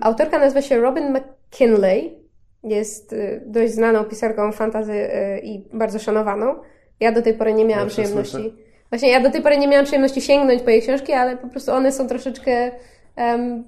[0.00, 2.18] Autorka nazywa się Robin McKinley.
[2.64, 3.14] Jest
[3.46, 5.08] dość znaną pisarką fantazy
[5.42, 6.54] i bardzo szanowaną.
[7.00, 8.54] Ja do tej pory nie miałam przyjemności.
[8.90, 11.72] Właśnie ja do tej pory nie miałam przyjemności sięgnąć po jej książki, ale po prostu
[11.72, 12.70] one są troszeczkę.
[13.16, 13.64] Um,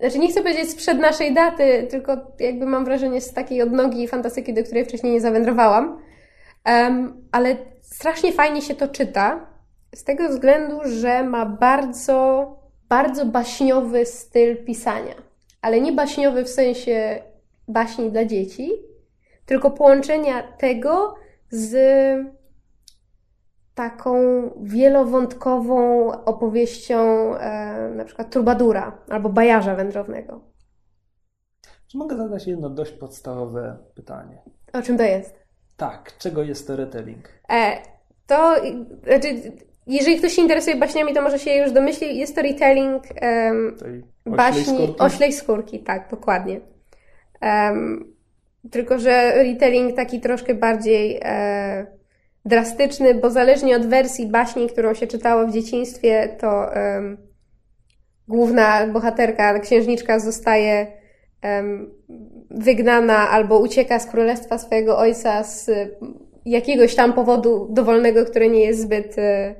[0.00, 4.54] znaczy, nie chcę powiedzieć sprzed naszej daty, tylko jakby mam wrażenie z takiej odnogi fantastyki,
[4.54, 5.98] do której wcześniej nie zawędrowałam.
[6.66, 9.46] Um, ale strasznie fajnie się to czyta,
[9.94, 12.48] z tego względu, że ma bardzo,
[12.88, 15.14] bardzo baśniowy styl pisania.
[15.62, 17.22] Ale nie baśniowy w sensie
[17.68, 18.70] baśni dla dzieci,
[19.46, 21.14] tylko połączenia tego
[21.50, 21.74] z
[23.74, 24.14] taką
[24.62, 26.98] wielowątkową opowieścią
[27.36, 30.40] e, na przykład Trubadura albo Bajarza Wędrownego.
[31.86, 34.42] Czy mogę zadać jedno dość podstawowe pytanie?
[34.72, 35.44] O czym to jest?
[35.76, 37.28] Tak, czego jest to retelling?
[37.52, 37.76] E,
[38.26, 38.54] to,
[39.04, 39.52] znaczy,
[39.86, 44.04] jeżeli ktoś się interesuje baśniami, to może się już domyśli, jest to retelling em, Tej
[44.26, 45.02] baśni oślej skórki?
[45.02, 46.60] Oślej Skórki, tak, dokładnie.
[47.40, 48.14] Em,
[48.70, 51.86] tylko, że retelling taki troszkę bardziej e,
[52.44, 57.18] drastyczny, bo zależnie od wersji baśni, którą się czytało w dzieciństwie, to em,
[58.28, 60.86] główna bohaterka, księżniczka zostaje
[61.42, 61.90] em,
[62.50, 65.70] wygnana albo ucieka z królestwa swojego ojca z
[66.44, 69.54] jakiegoś tam powodu dowolnego, który nie jest zbyt, e,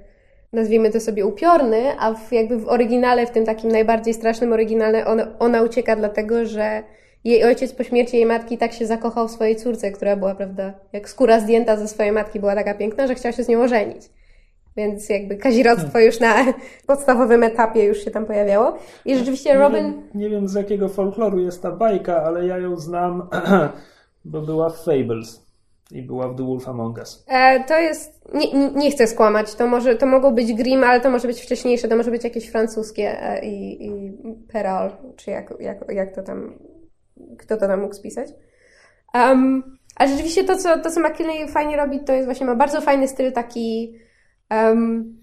[0.53, 5.05] nazwijmy to sobie, upiorny, a w, jakby w oryginale, w tym takim najbardziej strasznym oryginale,
[5.39, 6.83] ona ucieka dlatego, że
[7.25, 10.73] jej ojciec po śmierci jej matki tak się zakochał w swojej córce, która była, prawda,
[10.93, 14.11] jak skóra zdjęta ze swojej matki była taka piękna, że chciał się z nią ożenić.
[14.77, 16.35] Więc jakby kazirodztwo już na
[16.87, 18.79] podstawowym etapie już się tam pojawiało.
[19.05, 19.85] I rzeczywiście Robin...
[19.85, 23.29] Nie wiem, nie wiem z jakiego folkloru jest ta bajka, ale ja ją znam,
[24.25, 25.45] bo była w Fables
[25.91, 27.25] i była w The Wolf Among Us.
[27.29, 31.11] E, to jest, nie, nie chcę skłamać, to, może, to mogło być Grimm, ale to
[31.11, 34.13] może być wcześniejsze, to może być jakieś francuskie e, i, i
[34.53, 36.59] Peral, czy jak, jak, jak to tam,
[37.37, 38.29] kto to tam mógł spisać.
[39.15, 42.81] Um, ale rzeczywiście to, co, to, co McKinley fajnie robi, to jest właśnie, ma bardzo
[42.81, 43.99] fajny styl taki,
[44.51, 45.21] um,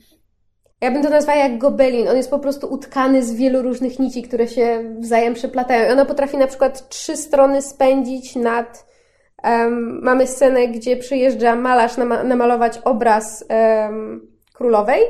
[0.82, 2.08] ja bym to nazwała jak gobelin.
[2.08, 5.90] On jest po prostu utkany z wielu różnych nici, które się wzajem przeplatają.
[5.90, 8.92] I ona potrafi na przykład trzy strony spędzić nad
[9.44, 15.02] Um, mamy scenę, gdzie przyjeżdża malarz nama namalować obraz um, królowej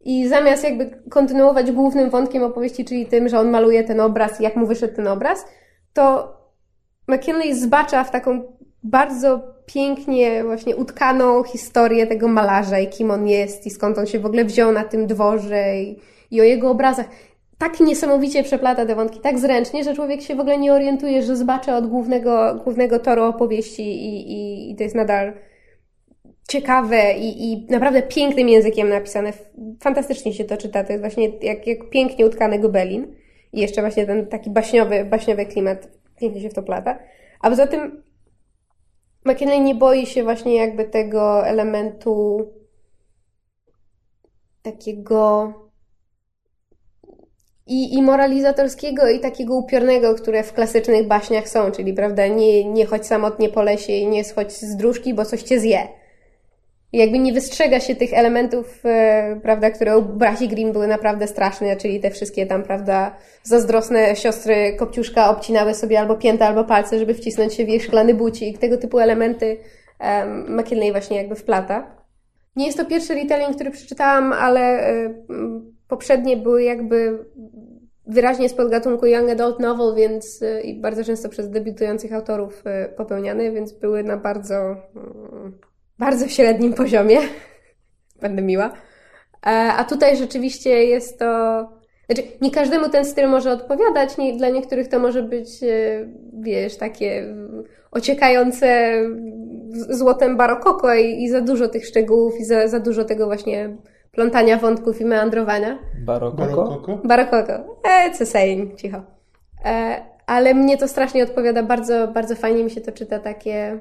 [0.00, 4.42] i zamiast jakby kontynuować głównym wątkiem opowieści, czyli tym, że on maluje ten obraz i
[4.42, 5.44] jak mu wyszedł ten obraz,
[5.92, 6.36] to
[7.08, 8.42] McKinley zbacza w taką
[8.82, 14.18] bardzo pięknie właśnie utkaną historię tego malarza i kim on jest i skąd on się
[14.18, 17.06] w ogóle wziął na tym dworze i, i o jego obrazach
[17.58, 21.36] tak niesamowicie przeplata te wątki, tak zręcznie, że człowiek się w ogóle nie orientuje, że
[21.36, 25.32] zbacza od głównego, głównego toru opowieści i, i, i to jest nadal
[26.48, 29.32] ciekawe i, i naprawdę pięknym językiem napisane.
[29.80, 30.84] Fantastycznie się to czyta.
[30.84, 33.14] To jest właśnie jak, jak pięknie utkany gobelin.
[33.52, 36.98] I jeszcze właśnie ten taki baśniowy, baśniowy klimat pięknie się w to plata.
[37.40, 38.02] A poza tym
[39.24, 42.46] McKinley nie boi się właśnie jakby tego elementu
[44.62, 45.52] takiego
[47.66, 52.86] i, i moralizatorskiego, i takiego upiornego, które w klasycznych baśniach są, czyli prawda, nie, nie
[52.86, 55.88] chodź samotnie po lesie i nie schodź z dróżki, bo coś cię zje.
[56.92, 61.76] Jakby nie wystrzega się tych elementów, e, prawda, które u braci Grimm były naprawdę straszne,
[61.76, 67.14] czyli te wszystkie tam, prawda, zazdrosne siostry Kopciuszka obcinały sobie albo pięta, albo palce, żeby
[67.14, 68.58] wcisnąć się w jej szklany bucik.
[68.58, 69.56] Tego typu elementy
[70.00, 71.98] um, McKinley właśnie jakby wplata.
[72.56, 75.14] Nie jest to pierwszy retelling, który przeczytałam, ale y,
[75.88, 77.24] poprzednie były jakby
[78.06, 82.96] wyraźnie z podgatunku Young Adult Novel, więc y, i bardzo często przez debiutujących autorów y,
[82.96, 85.58] popełniane, więc były na bardzo, mm,
[85.98, 87.18] bardzo średnim poziomie.
[88.22, 88.72] Będę miła.
[89.46, 91.24] E, a tutaj rzeczywiście jest to.
[92.06, 96.76] Znaczy, nie każdemu ten styl może odpowiadać, nie, dla niektórych to może być, y, wiesz,
[96.76, 97.34] takie
[97.90, 98.92] ociekające
[99.70, 103.76] złotem barokoko i, i za dużo tych szczegółów i za, za dużo tego właśnie
[104.12, 105.78] plątania wątków i meandrowania.
[106.04, 107.00] Barokoko?
[107.04, 107.52] Barokoko.
[107.84, 109.02] E, co saying, cicho.
[109.64, 113.80] E, ale mnie to strasznie odpowiada, bardzo, bardzo fajnie mi się to czyta, takie...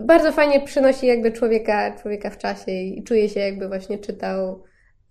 [0.00, 4.62] Bardzo fajnie przynosi jakby człowieka, człowieka w czasie i czuje się jakby właśnie czytał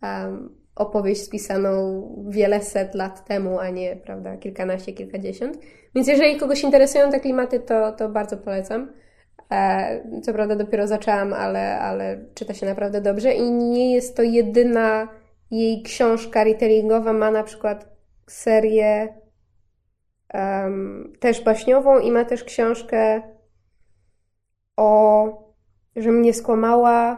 [0.03, 5.57] um, opowieść spisaną wiele set lat temu, a nie, prawda, kilkanaście, kilkadziesiąt.
[5.95, 8.93] Więc jeżeli kogoś interesują te klimaty, to, to bardzo polecam.
[9.51, 14.23] E, co prawda dopiero zaczęłam, ale, ale czyta się naprawdę dobrze i nie jest to
[14.23, 15.07] jedyna
[15.51, 17.13] jej książka retellingowa.
[17.13, 17.87] Ma na przykład
[18.27, 19.13] serię
[20.33, 23.21] um, też baśniową i ma też książkę
[24.79, 25.53] o,
[25.95, 27.17] że mnie skłamała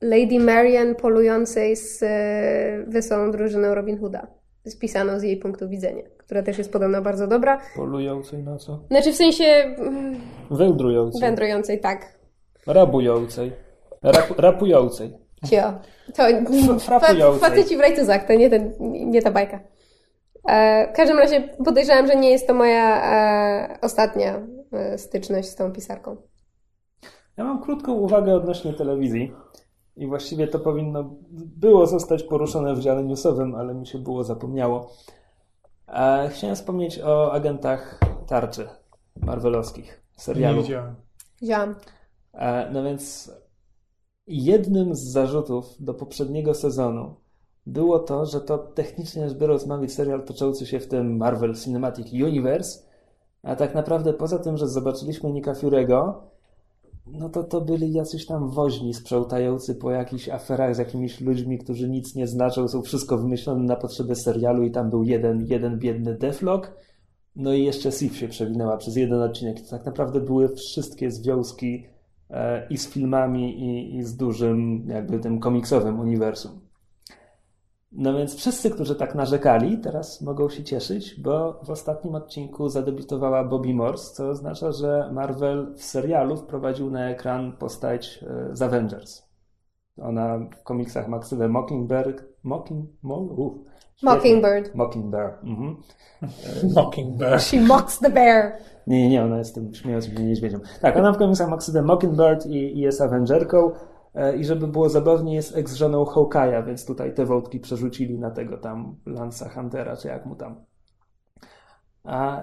[0.00, 4.26] Lady Marian polującej z e, wesołą drużyną Robin Hooda.
[4.66, 7.60] Spisaną z jej punktu widzenia która też jest podobno bardzo dobra.
[7.76, 8.78] Polującej na co?
[8.88, 9.44] Znaczy w sensie...
[9.44, 11.20] Mm, Wędrującej.
[11.20, 12.18] Wędrującej, tak.
[12.66, 13.52] Rabującej.
[14.02, 15.12] Rap, rapującej.
[15.50, 15.72] Cio.
[16.16, 17.00] To fa
[17.40, 19.60] faceci w rajtuzach, to nie, ten, nie ta bajka.
[20.48, 25.54] E, w każdym razie podejrzewam, że nie jest to moja e, ostatnia e, styczność z
[25.54, 26.16] tą pisarką.
[27.36, 29.32] Ja mam krótką uwagę odnośnie telewizji.
[29.96, 31.10] I właściwie to powinno
[31.56, 34.92] było zostać poruszone w dziale newsowym, ale mi się było zapomniało.
[35.88, 38.68] E, chciałem wspomnieć o agentach tarczy
[39.16, 40.56] marvelowskich, serialu.
[40.56, 40.94] Nie widziałem.
[41.40, 41.74] Widziałam.
[42.32, 43.32] E, no więc
[44.26, 47.21] jednym z zarzutów do poprzedniego sezonu
[47.66, 51.54] było to, że to technicznie rzecz biorąc ma być serial toczący się w tym Marvel
[51.54, 52.82] Cinematic Universe,
[53.42, 56.12] a tak naprawdę poza tym, że zobaczyliśmy Nika Fury'ego,
[57.06, 61.88] no to to byli jacyś tam woźni sprzątający po jakichś aferach z jakimiś ludźmi, którzy
[61.88, 66.14] nic nie znaczą, są wszystko wymyślone na potrzeby serialu i tam był jeden, jeden biedny
[66.14, 66.72] deflog.
[67.36, 69.60] No i jeszcze Sif się przewinęła przez jeden odcinek.
[69.60, 71.86] To tak naprawdę były wszystkie związki
[72.30, 76.60] e, i z filmami, i, i z dużym, jakby tym komiksowym uniwersum.
[77.92, 83.44] No więc wszyscy, którzy tak narzekali, teraz mogą się cieszyć, bo w ostatnim odcinku zadebiutowała
[83.44, 89.22] Bobby Morse, co oznacza, że Marvel w serialu wprowadził na ekran postać e, z Avengers.
[89.98, 92.90] Ona w komiksach ma ksywę Mockingbird, Mocking,
[93.36, 93.52] Uf,
[94.02, 94.74] Mockingbird.
[94.74, 95.44] Mockingbird.
[95.44, 95.76] Mhm.
[96.76, 97.42] Mockingbird.
[97.42, 98.52] She mocks the bear.
[98.86, 100.58] Nie, nie, ona jest tym śmiejącym niedźwiedzią.
[100.80, 103.70] Tak, ona w komiksach ma ksywę Mockingbird i, i jest Avengerką.
[104.14, 108.58] E, I żeby było zabawnie, jest ex-żoną Hawkeye'a, więc tutaj te wątki przerzucili na tego
[108.58, 110.64] tam Lansa Huntera, czy jak mu tam.
[112.04, 112.42] A,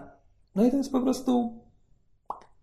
[0.56, 1.60] no i to jest po prostu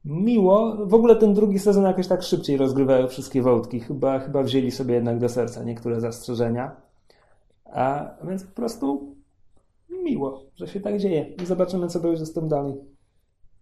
[0.04, 0.86] miło.
[0.86, 3.80] W ogóle ten drugi sezon jakoś tak szybciej rozgrywają wszystkie wątki.
[3.80, 6.76] Chyba, chyba wzięli sobie jednak do serca niektóre zastrzeżenia.
[7.64, 9.16] A więc po prostu
[10.04, 11.26] miło, że się tak dzieje.
[11.42, 12.74] I zobaczymy, co będzie z tym dalej.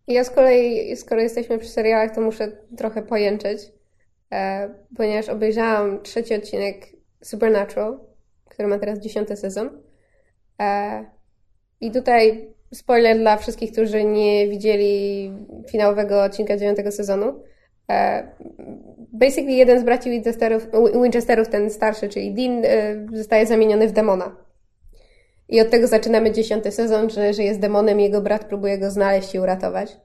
[0.06, 3.60] Ja z kolei, skoro jesteśmy przy serialach, to muszę trochę pojęczyć,
[4.96, 6.86] ponieważ obejrzałam trzeci odcinek
[7.22, 7.98] Supernatural,
[8.48, 9.82] który ma teraz dziesiąty sezon.
[10.62, 11.04] E,
[11.80, 15.32] I tutaj spoiler dla wszystkich, którzy nie widzieli
[15.70, 17.42] finałowego odcinka dziewiątego sezonu.
[17.90, 18.28] E,
[19.12, 20.66] basically jeden z braci Winchesterów,
[21.02, 24.36] Winchesterów, ten starszy, czyli Dean, e, zostaje zamieniony w demona.
[25.48, 29.34] I od tego zaczynamy dziesiąty sezon, że, że jest demonem, jego brat próbuje go znaleźć
[29.34, 29.96] i uratować.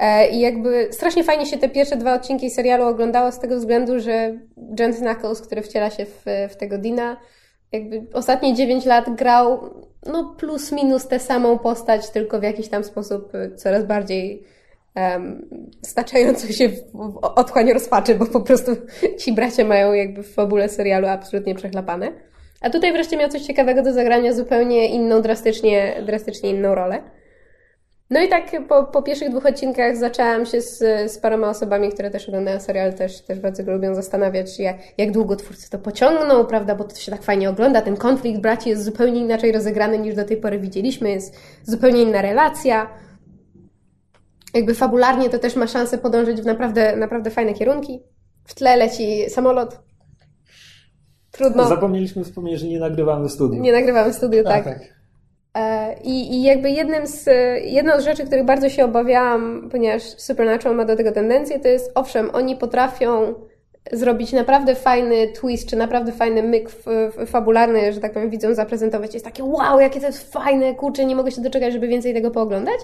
[0.00, 4.00] E, I jakby strasznie fajnie się te pierwsze dwa odcinki serialu oglądało z tego względu,
[4.00, 4.38] że
[4.78, 7.16] John Knuckles, który wciela się w, w tego Dina,
[7.72, 9.74] jakby ostatnie 9 lat grał
[10.06, 14.44] no plus minus tę samą postać, tylko w jakiś tam sposób coraz bardziej
[14.96, 15.48] um,
[15.82, 16.74] staczającą się w,
[17.52, 18.72] w rozpaczy, bo po prostu
[19.20, 22.12] ci bracia mają jakby w fabule serialu absolutnie przechlapane.
[22.60, 27.02] A tutaj wreszcie miał coś ciekawego do zagrania, zupełnie inną, drastycznie, drastycznie inną rolę.
[28.10, 30.78] No i tak po, po pierwszych dwóch odcinkach zaczęłam się z,
[31.12, 35.12] z paroma osobami, które też oglądają serial, też, też bardzo go lubią zastanawiać, jak, jak
[35.12, 37.82] długo twórcy to pociągną, prawda, bo to się tak fajnie ogląda.
[37.82, 42.22] Ten konflikt braci jest zupełnie inaczej rozegrany niż do tej pory widzieliśmy, jest zupełnie inna
[42.22, 42.90] relacja.
[44.54, 48.02] Jakby fabularnie to też ma szansę podążyć w naprawdę, naprawdę fajne kierunki.
[48.44, 49.80] W tle leci samolot.
[51.30, 51.68] Trudno.
[51.68, 53.60] Zapomnieliśmy wspomnieć, że nie nagrywamy w studiu.
[53.60, 54.64] Nie nagrywamy w studiu, tak.
[54.64, 54.99] tak.
[56.04, 57.28] I, I jakby jednym z,
[57.64, 61.92] jedną z rzeczy, których bardzo się obawiałam, ponieważ Supernatural ma do tego tendencję, to jest
[61.94, 63.34] owszem, oni potrafią
[63.92, 66.70] zrobić naprawdę fajny twist, czy naprawdę fajny myk
[67.26, 69.14] fabularny, że tak powiem, widzą zaprezentować.
[69.14, 72.30] Jest takie wow, jakie to jest fajne, kurczę, nie mogę się doczekać, żeby więcej tego
[72.30, 72.80] pooglądać.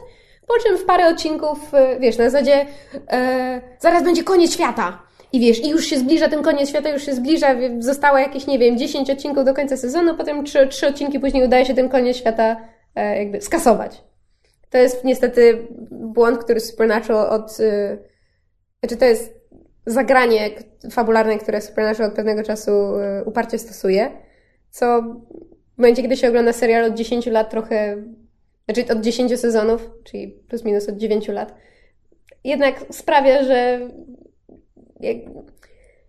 [0.47, 2.67] Po czym w parę odcinków, wiesz, na zasadzie
[3.11, 5.06] e, zaraz będzie koniec świata.
[5.33, 8.59] I wiesz, i już się zbliża ten koniec świata, już się zbliża, zostało jakieś, nie
[8.59, 12.17] wiem, 10 odcinków do końca sezonu, potem 3, 3 odcinki później udaje się ten koniec
[12.17, 12.57] świata
[12.95, 14.05] e, jakby skasować.
[14.71, 17.61] To jest niestety błąd, który Supernatural od...
[17.61, 17.99] E,
[18.81, 19.35] znaczy to jest
[19.87, 20.51] zagranie
[20.91, 24.11] fabularne, które Supernatural od pewnego czasu e, uparcie stosuje,
[24.71, 25.03] co
[25.75, 28.03] w momencie, kiedy się ogląda serial od 10 lat trochę,
[28.65, 31.55] znaczy od 10 sezonów, czyli plus minus od 9 lat,
[32.45, 33.89] jednak sprawia, że
[35.01, 35.17] jak,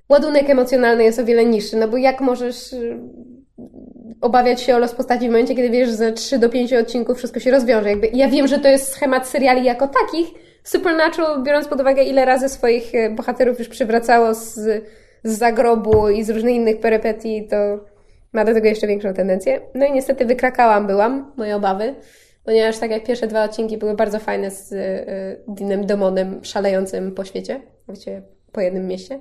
[0.10, 3.00] ładunek emocjonalny jest o wiele niższy, no bo jak możesz y,
[4.22, 7.18] obawiać się o los postaci w momencie, kiedy wiesz, że za 3 do 5 odcinków
[7.18, 7.90] wszystko się rozwiąże.
[7.90, 10.28] Jakby, ja wiem, że to jest schemat seriali jako takich.
[10.64, 14.54] Supernatural, biorąc pod uwagę, ile razy swoich y, bohaterów już przywracało z,
[15.24, 17.86] z zagrobu i z różnych innych perypetii, to
[18.34, 19.62] ma do tego jeszcze większą tendencję.
[19.76, 21.96] No i niestety wykrakałam byłam, moje obawy,
[22.44, 27.26] ponieważ tak jak pierwsze dwa odcinki były bardzo fajne z y, Dinem Demonem szalejącym po
[27.26, 29.20] świecie, właściwie po jednym mieście.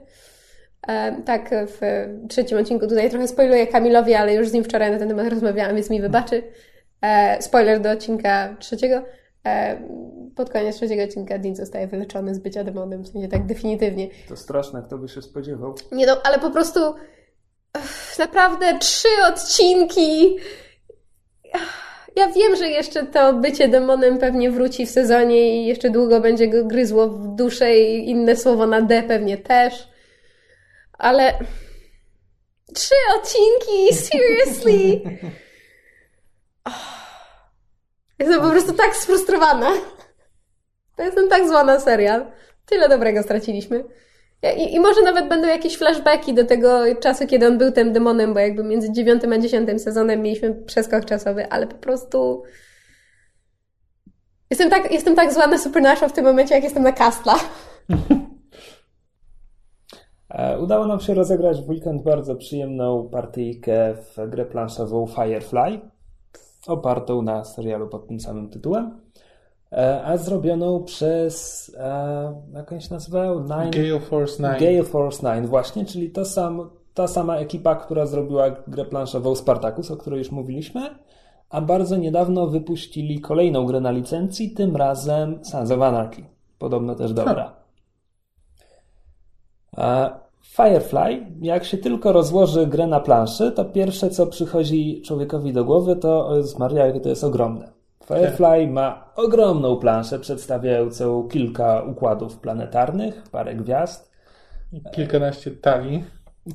[1.24, 1.80] Tak, w
[2.28, 5.74] trzecim odcinku tutaj trochę spoiluję Kamilowi, ale już z nim wczoraj na ten temat rozmawiałam,
[5.74, 6.42] więc mi wybaczy.
[7.02, 9.02] E, spoiler do odcinka trzeciego.
[9.46, 9.80] E,
[10.36, 14.08] pod koniec trzeciego odcinka Dean zostaje wyleczony z bycia demonem, w sensie tak definitywnie.
[14.28, 15.74] To straszne, kto by się spodziewał.
[15.92, 16.80] Nie no, ale po prostu
[18.18, 20.36] naprawdę trzy odcinki
[22.16, 26.48] ja wiem, że jeszcze to bycie demonem pewnie wróci w sezonie i jeszcze długo będzie
[26.48, 29.88] go gryzło w duszę i inne słowo na D pewnie też.
[30.92, 31.38] Ale
[32.74, 35.00] trzy odcinki, seriously!
[38.18, 39.72] Jestem po prostu tak sfrustrowana.
[40.96, 42.26] To jestem tak zła na serial.
[42.66, 43.84] Tyle dobrego straciliśmy.
[44.54, 48.34] I, I, może nawet będą jakieś flashbacki do tego czasu, kiedy on był tym demonem,
[48.34, 52.42] bo jakby między dziewiątym a dziesiątym sezonem mieliśmy przeskok czasowy, ale po prostu...
[54.50, 57.34] Jestem tak, jestem tak zła na Supernatural w tym momencie, jak jestem na Castla.
[60.30, 65.80] E, udało nam się rozegrać w weekend bardzo przyjemną partyjkę w grę planszową Firefly,
[66.66, 69.05] opartą na serialu pod tym samym tytułem.
[69.72, 73.40] E, a zrobioną przez, e, jak on się nazywał?
[73.40, 74.60] Nine, Gale Force 9.
[74.60, 79.90] Gale Force 9, właśnie, czyli to sam, ta sama ekipa, która zrobiła grę planszową Spartacus,
[79.90, 80.80] o której już mówiliśmy,
[81.50, 86.22] a bardzo niedawno wypuścili kolejną grę na licencji, tym razem Sons of Anarchy.
[86.58, 87.56] Podobno też dobra.
[90.40, 95.96] Firefly, jak się tylko rozłoży grę na planszy, to pierwsze co przychodzi człowiekowi do głowy
[95.96, 97.75] to jest Maria, jakie to jest ogromne.
[98.08, 104.10] Firefly ma ogromną planszę przedstawiającą kilka układów planetarnych, parę gwiazd.
[104.92, 106.04] Kilkanaście talii.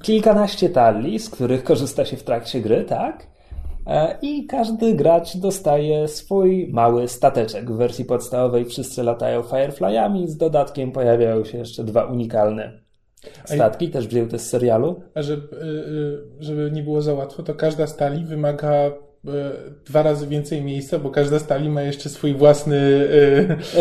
[0.01, 3.27] Kilkanaście talii, z których korzysta się w trakcie gry, tak?
[3.87, 7.71] E, I każdy gracz dostaje swój mały stateczek.
[7.71, 12.81] W wersji podstawowej wszyscy latają Fireflyami, z dodatkiem pojawiają się jeszcze dwa unikalne
[13.45, 15.01] statki, też wzięły z serialu.
[15.15, 15.47] A żeby,
[16.39, 18.91] żeby nie było za łatwo, to każda z talii wymaga
[19.85, 23.07] dwa razy więcej miejsca, bo każda stali ma jeszcze swój własny...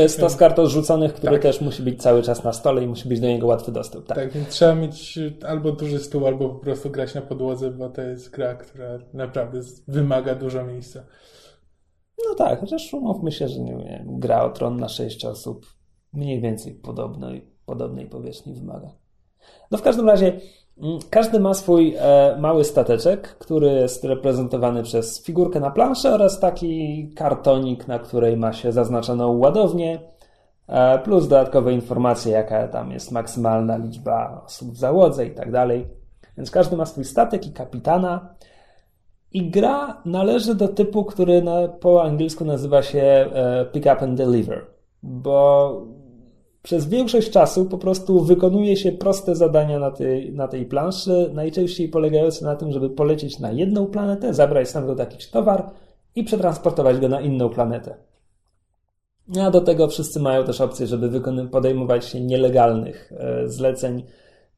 [0.06, 1.42] Stos kart odrzuconych, który tak.
[1.42, 4.06] też musi być cały czas na stole i musi być do niego łatwy dostęp.
[4.06, 4.18] Tak.
[4.18, 8.02] tak, więc trzeba mieć albo duży stół, albo po prostu grać na podłodze, bo to
[8.02, 11.04] jest gra, która naprawdę wymaga dużo miejsca.
[12.28, 15.66] No tak, chociaż umówmy się, że nie wiem, gra o tron na sześć osób
[16.12, 18.90] mniej więcej podobnej, podobnej powierzchni wymaga.
[19.70, 20.40] No w każdym razie
[21.10, 27.08] każdy ma swój e, mały stateczek, który jest reprezentowany przez figurkę na planszy oraz taki
[27.16, 30.00] kartonik, na której ma się zaznaczoną ładownię,
[30.68, 35.86] e, plus dodatkowe informacje, jaka tam jest maksymalna liczba osób w załodze i tak dalej.
[36.36, 38.34] Więc każdy ma swój statek i kapitana.
[39.32, 44.14] I gra należy do typu, który na, po angielsku nazywa się e, pick up and
[44.14, 44.66] deliver,
[45.02, 45.72] bo
[46.62, 51.88] przez większość czasu po prostu wykonuje się proste zadania na tej, na tej planszy, najczęściej
[51.88, 55.70] polegające na tym, żeby polecieć na jedną planetę, zabrać stamtąd jakiś towar
[56.14, 57.94] i przetransportować go na inną planetę.
[59.42, 64.02] A do tego wszyscy mają też opcję, żeby podejmować się nielegalnych e, zleceń,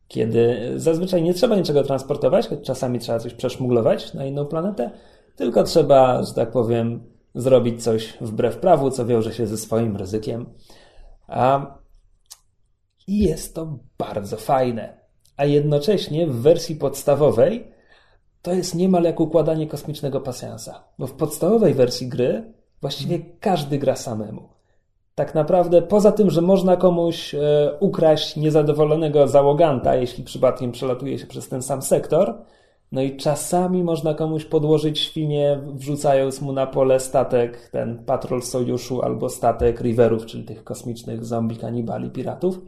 [0.08, 4.90] kiedy zazwyczaj nie trzeba niczego transportować, choć czasami trzeba coś przeszmuglować na inną planetę,
[5.36, 7.00] tylko trzeba, że tak powiem,
[7.34, 10.46] zrobić coś wbrew prawu, co wiąże się ze swoim ryzykiem.
[11.28, 11.74] A
[13.06, 15.00] i jest to bardzo fajne.
[15.36, 17.72] A jednocześnie w wersji podstawowej
[18.42, 20.84] to jest niemal jak układanie kosmicznego pasjansa.
[20.98, 24.48] Bo w podstawowej wersji gry właściwie każdy gra samemu.
[25.14, 27.40] Tak naprawdę, poza tym, że można komuś e,
[27.80, 32.34] ukraść niezadowolonego załoganta, jeśli przypadkiem przelatuje się przez ten sam sektor,
[32.92, 39.02] no i czasami można komuś podłożyć świnie, wrzucając mu na pole statek, ten patrol sojuszu
[39.02, 42.58] albo statek riverów, czyli tych kosmicznych zombie, kanibali, piratów.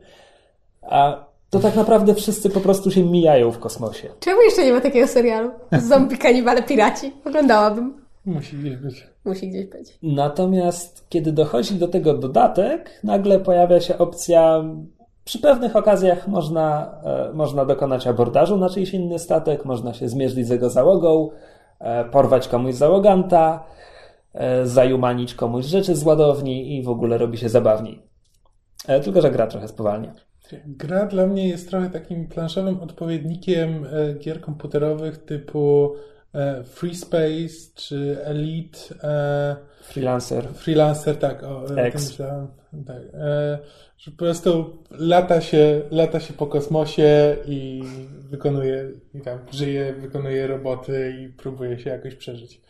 [0.88, 4.08] A to tak naprawdę wszyscy po prostu się mijają w kosmosie.
[4.20, 5.50] Czemu jeszcze nie ma takiego serialu?
[5.88, 7.12] Zombie kanibale piraci.
[7.24, 8.04] Oglądałabym.
[8.26, 9.06] Musi gdzieś być.
[9.24, 9.98] Musi gdzieś być.
[10.02, 14.64] Natomiast kiedy dochodzi do tego dodatek, nagle pojawia się opcja
[15.24, 20.46] przy pewnych okazjach można, e, można dokonać abordażu na czyjś inny statek, można się zmierzyć
[20.46, 21.30] z jego załogą,
[21.80, 23.64] e, porwać komuś załoganta,
[24.34, 28.02] e, zajumanić komuś rzeczy z ładowni i w ogóle robi się zabawniej.
[29.04, 30.12] Tylko, że gra trochę spowalnia.
[30.66, 35.94] Gra dla mnie jest trochę takim planszowym odpowiednikiem e, gier komputerowych typu
[36.34, 38.78] e, Free Space czy Elite.
[39.02, 40.48] E, Freelancer.
[40.54, 41.42] Freelancer, tak.
[41.42, 42.18] O, X.
[42.86, 43.02] Tak.
[43.98, 47.82] Że po prostu lata się, lata się po kosmosie i
[48.30, 52.60] wykonuje, i tam żyje, wykonuje roboty i próbuje się jakoś przeżyć.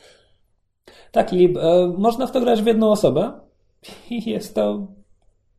[1.13, 3.33] Tak, i e, można w to grać w jedną osobę
[4.11, 4.87] i jest to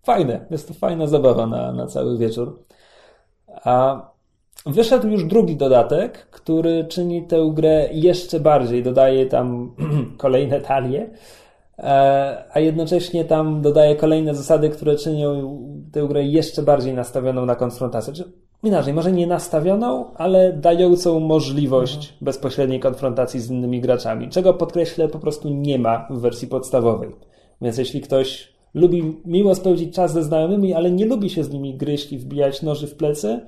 [0.06, 0.46] fajne.
[0.52, 2.60] Jest to fajna zabawa na, na cały wieczór.
[3.64, 4.02] A
[4.66, 9.76] wyszedł już drugi dodatek, który czyni tę grę jeszcze bardziej, dodaje tam
[10.18, 11.10] kolejne talie,
[11.80, 15.58] e, a jednocześnie tam dodaje kolejne zasady, które czynią
[15.92, 18.14] tę grę jeszcze bardziej nastawioną na konfrontację.
[18.14, 18.24] Czy
[18.64, 22.18] inaczej, może nie nastawioną, ale dającą możliwość mhm.
[22.22, 27.16] bezpośredniej konfrontacji z innymi graczami, czego podkreślę po prostu nie ma w wersji podstawowej.
[27.62, 31.78] Więc jeśli ktoś lubi miło spędzić czas ze znajomymi, ale nie lubi się z nimi
[31.78, 33.40] gryźć i wbijać noży w plecy,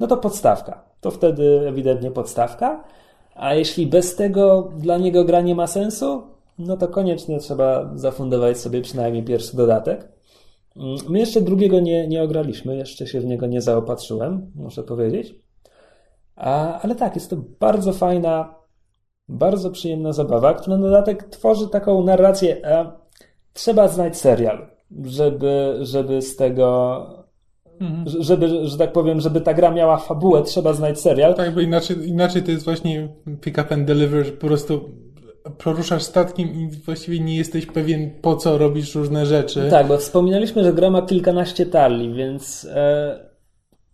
[0.00, 0.84] no to podstawka.
[1.00, 2.84] To wtedy ewidentnie podstawka.
[3.34, 6.22] A jeśli bez tego dla niego gra nie ma sensu,
[6.58, 10.08] no to koniecznie trzeba zafundować sobie przynajmniej pierwszy dodatek.
[11.08, 15.34] My jeszcze drugiego nie, nie ograliśmy, jeszcze się w niego nie zaopatrzyłem, muszę powiedzieć.
[16.36, 18.54] A, ale tak, jest to bardzo fajna,
[19.28, 22.64] bardzo przyjemna zabawa, która na dodatek tworzy taką narrację.
[22.64, 23.01] E,
[23.52, 24.66] trzeba znać serial,
[25.04, 27.06] żeby, żeby z tego
[27.80, 28.22] Mhm.
[28.22, 31.34] Żeby, że tak powiem, żeby ta gra miała fabułę, trzeba znać serial.
[31.34, 33.08] Tak, bo inaczej, inaczej to jest właśnie
[33.40, 34.90] pick up and deliver, że po prostu
[35.58, 39.68] poruszasz statkiem i właściwie nie jesteś pewien, po co robisz różne rzeczy.
[39.70, 43.32] Tak, bo wspominaliśmy, że gra ma kilkanaście talii, więc e,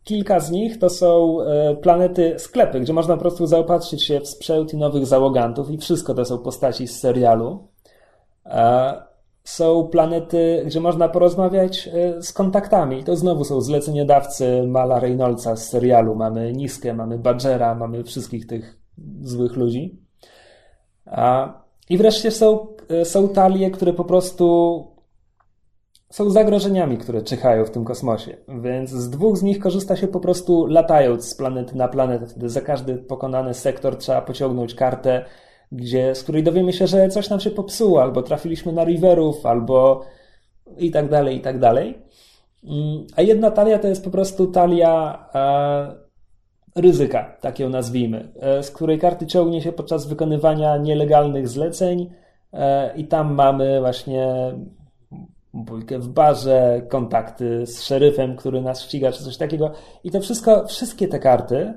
[0.04, 4.28] kilka z nich to są e, planety sklepy, gdzie można po prostu zaopatrzyć się w
[4.28, 7.68] sprzęt i nowych załogantów i wszystko to są postaci z serialu.
[8.46, 9.07] E,
[9.48, 13.04] są planety, gdzie można porozmawiać e, z kontaktami.
[13.04, 16.14] To znowu są zleceniodawcy Mala Reynoldsa z serialu.
[16.14, 18.78] Mamy Niskę, mamy Badgera, mamy wszystkich tych
[19.22, 20.02] złych ludzi.
[21.90, 24.86] I wreszcie są, e, są talie, które po prostu
[26.10, 28.36] są zagrożeniami, które czyhają w tym kosmosie.
[28.62, 32.26] Więc z dwóch z nich korzysta się po prostu latając z planety na planetę.
[32.26, 35.24] Wtedy za każdy pokonany sektor trzeba pociągnąć kartę,
[35.72, 40.04] gdzie, z której dowiemy się, że coś nam się popsuło, albo trafiliśmy na riverów, albo
[40.78, 41.98] i tak dalej, i tak dalej.
[42.64, 48.62] Mm, a jedna talia to jest po prostu talia e, ryzyka, tak ją nazwijmy, e,
[48.62, 52.10] z której karty ciągnie się podczas wykonywania nielegalnych zleceń
[52.52, 54.52] e, i tam mamy właśnie
[55.54, 59.70] bójkę w barze, kontakty z szeryfem, który nas ściga, czy coś takiego.
[60.04, 61.74] I to wszystko, wszystkie te karty,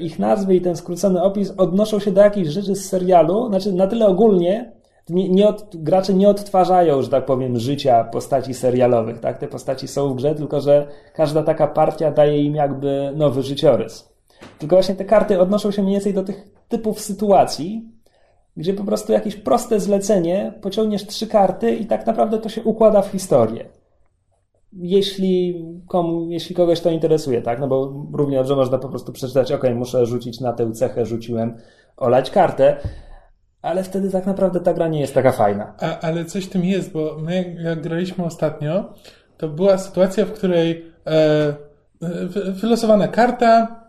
[0.00, 3.86] ich nazwy i ten skrócony opis odnoszą się do jakichś rzeczy z serialu, znaczy na
[3.86, 4.72] tyle ogólnie,
[5.08, 9.38] nie, nie od, gracze nie odtwarzają, że tak powiem, życia postaci serialowych, tak?
[9.38, 14.10] Te postaci są w grze, tylko że każda taka partia daje im jakby nowy życiorys.
[14.58, 17.88] Tylko właśnie te karty odnoszą się mniej więcej do tych typów sytuacji,
[18.56, 23.02] gdzie po prostu jakieś proste zlecenie, pociągniesz trzy karty i tak naprawdę to się układa
[23.02, 23.64] w historię.
[24.72, 27.60] Jeśli, komu, jeśli kogoś to interesuje, tak?
[27.60, 31.56] No bo równie dobrze można po prostu przeczytać, ok, muszę rzucić na tę cechę, rzuciłem,
[31.96, 32.76] olać kartę,
[33.62, 35.74] ale wtedy tak naprawdę ta gra nie jest taka fajna.
[35.80, 38.94] A, ale coś w tym jest, bo my jak, graliśmy ostatnio,
[39.36, 41.70] to była sytuacja, w której e
[42.52, 43.80] wylosowana karta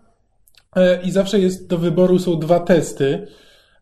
[0.76, 3.28] e, i zawsze jest do wyboru są dwa testy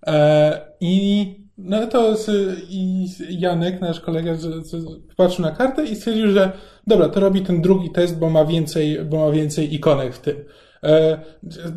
[0.08, 2.30] E, I no to z,
[2.70, 4.86] i Janek, nasz kolega, z, z,
[5.18, 6.52] patrzył na kartę i stwierdził, że
[6.88, 10.36] dobra, to robi ten drugi test, bo ma więcej, bo ma więcej ikonek w tym.
[10.84, 11.20] E,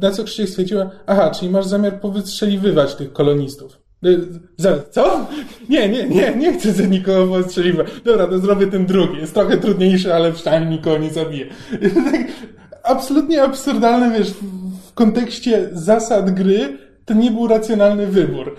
[0.01, 3.78] na co Krzysiek stwierdziła, aha, czyli masz zamiar powystrzeliwywać tych kolonistów.
[4.64, 5.26] E, co?
[5.68, 7.87] Nie, nie, nie, nie chcę za nikogo powystrzeliwać.
[8.05, 9.18] Dobra, to zrobię ten drugi.
[9.18, 11.47] Jest trochę trudniejszy, ale przynajmniej nikogo nie zabije.
[12.83, 14.30] Absolutnie absurdalne, wiesz,
[14.91, 18.57] w kontekście zasad gry, to nie był racjonalny wybór.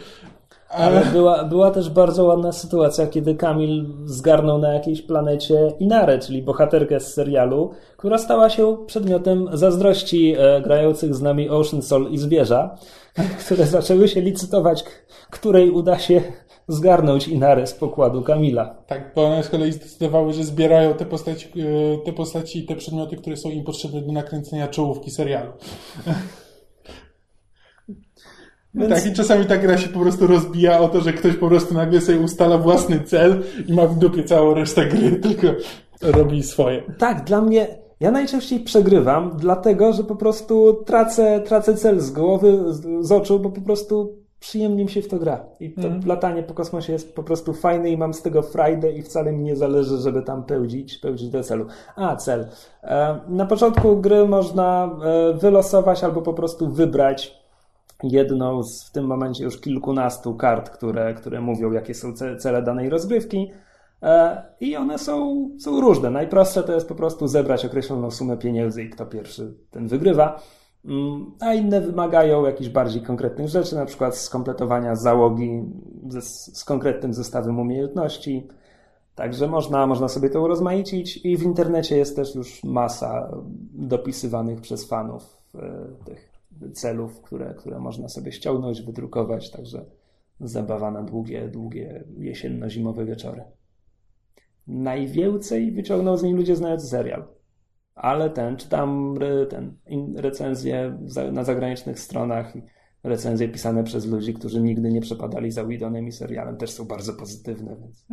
[0.73, 6.41] Ale, była, była też bardzo ładna sytuacja, kiedy Kamil zgarnął na jakiejś planecie Inarę, czyli
[6.41, 12.17] bohaterkę z serialu, która stała się przedmiotem zazdrości e, grających z nami Ocean Soul i
[12.17, 12.77] Zwierza,
[13.45, 14.83] które zaczęły się licytować,
[15.29, 16.21] której uda się
[16.67, 18.75] zgarnąć Inarę z pokładu Kamila.
[18.87, 22.75] Tak, bo one z kolei zdecydowały, że zbierają te postaci, e, te postaci i te
[22.75, 25.51] przedmioty, które są im potrzebne do nakręcenia czołówki serialu.
[28.75, 28.93] Więc...
[28.93, 31.73] Tak, i czasami ta gra się po prostu rozbija o to, że ktoś po prostu
[31.73, 35.47] nagle sobie ustala własny cel i ma w dupie całą resztę gry, tylko
[36.01, 36.83] robi swoje.
[36.97, 37.67] Tak, dla mnie,
[37.99, 43.39] ja najczęściej przegrywam, dlatego, że po prostu tracę, tracę cel z głowy, z, z oczu,
[43.39, 45.45] bo po prostu przyjemnie mi się w to gra.
[45.59, 46.01] I to mm.
[46.05, 49.43] latanie po kosmosie jest po prostu fajne i mam z tego frajdę i wcale mi
[49.43, 51.65] nie zależy, żeby tam pełdzić, pełdzić do celu.
[51.95, 52.47] A, cel.
[52.83, 57.42] E, na początku gry można e, wylosować albo po prostu wybrać
[58.03, 62.89] jedną z w tym momencie już kilkunastu kart, które, które mówią, jakie są cele danej
[62.89, 63.51] rozgrywki.
[64.03, 66.09] E, I one są, są różne.
[66.09, 70.41] Najprostsze to jest po prostu zebrać określoną sumę pieniędzy i kto pierwszy, ten wygrywa.
[70.85, 75.63] Mm, a inne wymagają jakichś bardziej konkretnych rzeczy, na przykład skompletowania załogi
[76.09, 78.47] z, z konkretnym zestawem umiejętności.
[79.15, 83.31] Także można, można sobie to urozmaicić i w internecie jest też już masa
[83.73, 85.59] dopisywanych przez fanów e,
[86.05, 86.32] tych
[86.71, 89.85] celów, które, które można sobie ściągnąć, wydrukować, także
[90.39, 93.43] zabawa na długie, długie jesienno-zimowe wieczory.
[94.67, 97.27] Najwięcej wyciągnął z niej ludzie znając serial.
[97.95, 99.15] Ale ten, czytam
[99.49, 99.75] ten,
[100.15, 100.97] recenzje
[101.31, 102.53] na zagranicznych stronach,
[103.03, 107.13] recenzje pisane przez ludzi, którzy nigdy nie przepadali za Widonem i serialem, też są bardzo
[107.13, 108.05] pozytywne, więc.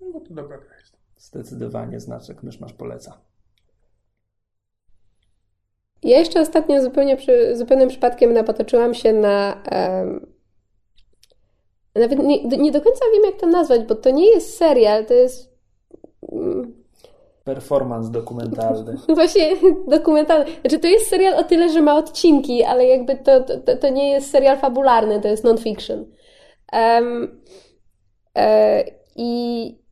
[0.00, 0.96] No to dobra jest.
[1.16, 3.20] Zdecydowanie znaczek mysz masz poleca.
[6.02, 9.62] Ja jeszcze ostatnio zupełnie przy, zupełnym przypadkiem napotoczyłam się na.
[9.72, 10.32] Um,
[11.94, 15.14] nawet nie, nie, do końca wiem, jak to nazwać, bo to nie jest serial, to
[15.14, 15.52] jest.
[16.20, 16.82] Um,
[17.44, 18.96] Performance dokumentalny.
[19.14, 19.56] Właśnie
[19.88, 20.44] dokumentalny.
[20.60, 24.10] Znaczy, to jest serial o tyle, że ma odcinki, ale jakby to, to, to nie
[24.10, 26.06] jest serial fabularny, to jest non-fiction.
[26.72, 27.40] Um,
[28.38, 28.84] e,
[29.16, 29.82] I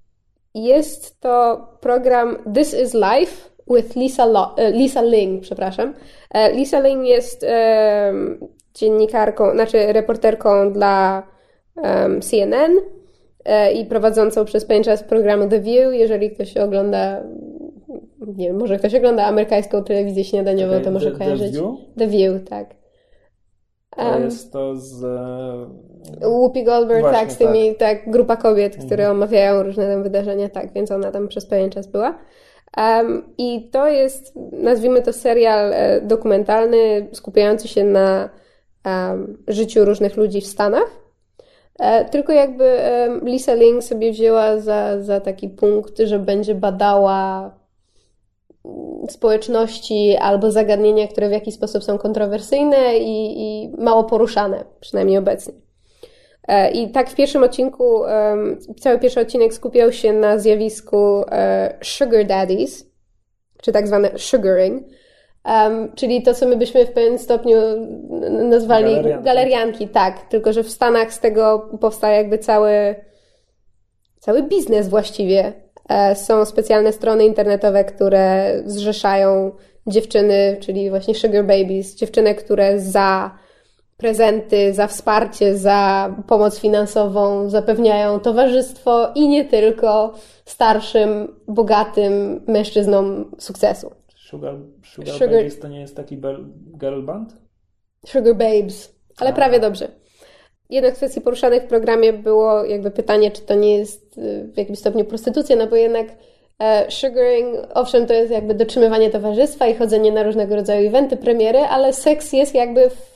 [0.55, 5.95] jest to program This is Life with Lisa, Lo, e, Lisa Ling, przepraszam.
[6.31, 7.47] E, Lisa Ling jest
[8.09, 8.39] um,
[8.75, 11.23] dziennikarką, znaczy reporterką dla
[11.77, 12.73] um, CNN
[13.75, 15.95] i prowadzącą przez pewien czas programu The View.
[15.95, 17.23] Jeżeli ktoś ogląda,
[18.37, 21.53] nie wiem, może ktoś ogląda amerykańską telewizję śniadaniową, to może the, kojarzyć.
[21.53, 21.75] The View?
[21.99, 22.81] The View, tak.
[23.97, 25.05] To jest to z...
[26.21, 28.11] Whoopi Goldberg, Właśnie, tak, z tymi, tak.
[28.11, 32.19] grupa kobiet, które omawiają różne tam wydarzenia, tak, więc ona tam przez pewien czas była.
[33.39, 38.29] I to jest, nazwijmy to serial e, dokumentalny, skupiający się na
[39.49, 41.01] życiu różnych ludzi w Stanach.
[41.79, 42.79] E, tylko jakby
[43.23, 47.51] Lisa Ling sobie wzięła za, za taki punkt, że będzie badała
[48.65, 55.19] mm, społeczności albo zagadnienia, które w jakiś sposób są kontrowersyjne i, i mało poruszane, przynajmniej
[55.19, 55.70] obecnie.
[56.49, 58.03] E, I tak w pierwszym odcinku,
[58.81, 62.87] cały pierwszy odcinek skupiał się na zjawisku e, sugar daddies,
[63.63, 64.83] czy tak zwane sugaring,
[65.45, 67.57] em, czyli to, co my byśmy w pewnym stopniu
[68.31, 69.25] nazwali Galerianki.
[69.25, 72.95] galerianki, tak, tylko że w Stanach z tego powstaje jakby cały,
[74.19, 75.53] cały biznes właściwie.
[75.89, 79.53] E, Są specjalne strony internetowe, które zrzeszają
[79.87, 83.39] dziewczyny, czyli właśnie sugar babies, dziewczyny, które za
[84.01, 93.91] prezenty, za wsparcie, za pomoc finansową zapewniają towarzystwo i nie tylko starszym, bogatym mężczyznom sukcesu.
[94.17, 96.45] Sugar, Sugar, Sugar- Babies to nie jest taki bel-
[96.81, 97.33] girl band?
[98.07, 99.33] Sugar Babes, ale A.
[99.33, 99.89] prawie dobrze.
[100.71, 104.59] Jedna z kwestii poruszanych w programie było jakby pytanie, czy to nie jest y, w
[104.59, 106.07] jakimś stopniu prostytucja, no bo jednak
[106.59, 111.59] e, sugaring, owszem, to jest jakby dotrzymywanie towarzystwa i chodzenie na różnego rodzaju eventy, premiery,
[111.59, 113.10] ale seks jest jakby w,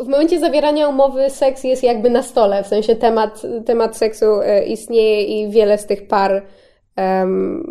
[0.00, 4.64] w, momencie zawierania umowy seks jest jakby na stole, w sensie temat, temat seksu e,
[4.64, 6.46] istnieje i wiele z tych par
[6.96, 7.64] em,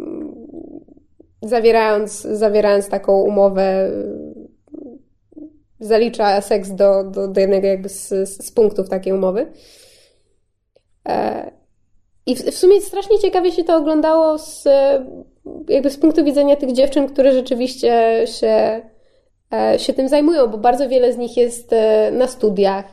[1.41, 3.91] zawierając, zawierając taką umowę
[5.79, 8.09] zalicza seks do, do, do jednego jakby z,
[8.45, 9.51] z punktów takiej umowy.
[11.07, 11.51] E,
[12.25, 14.67] I w, w sumie strasznie ciekawie się to oglądało z,
[15.67, 18.81] jakby z punktu widzenia tych dziewczyn, które rzeczywiście się,
[19.77, 22.85] się tym zajmują, bo bardzo wiele z nich jest e, na studiach,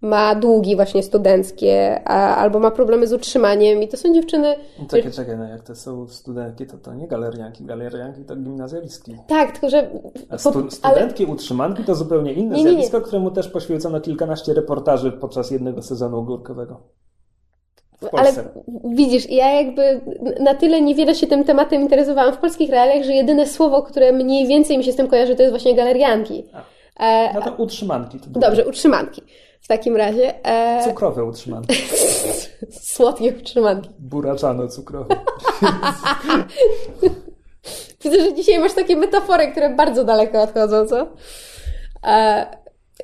[0.00, 4.54] ma długi właśnie studenckie, a, albo ma problemy z utrzymaniem i to są dziewczyny,
[4.90, 7.64] Czekaj, czekaj, no jak to są studentki, to to nie galerianki.
[7.64, 9.16] Galerianki to gimnazjalistki.
[9.28, 9.90] tak, tylko że
[10.28, 12.76] A stu, ale- studentki utrzymanki to zupełnie inne Nie, nie, nie.
[12.76, 16.80] zjawisko, któremu też poświęcono kilkanaście reportaży podczas jednego sezonu ogórkowego.
[18.12, 18.32] Ale
[18.84, 20.00] widzisz, ja jakby
[20.40, 24.46] na tyle niewiele się tym tematem interesowałam w polskich realiach, że jedyne słowo, które mniej
[24.46, 26.44] więcej mi się z tym kojarzy, to jest właśnie galerianki.
[27.00, 28.18] E, No to utrzymanki.
[28.20, 29.22] To dobrze, utrzymanki.
[29.60, 31.74] W takim razie e, Cukrowe utrzymanki.
[32.94, 33.90] słodkie utrzymanki.
[33.98, 35.16] Buraczano cukrowe.
[38.04, 41.06] Widzę, że dzisiaj masz takie metafory, które bardzo daleko odchodzą, co?
[42.06, 42.46] E,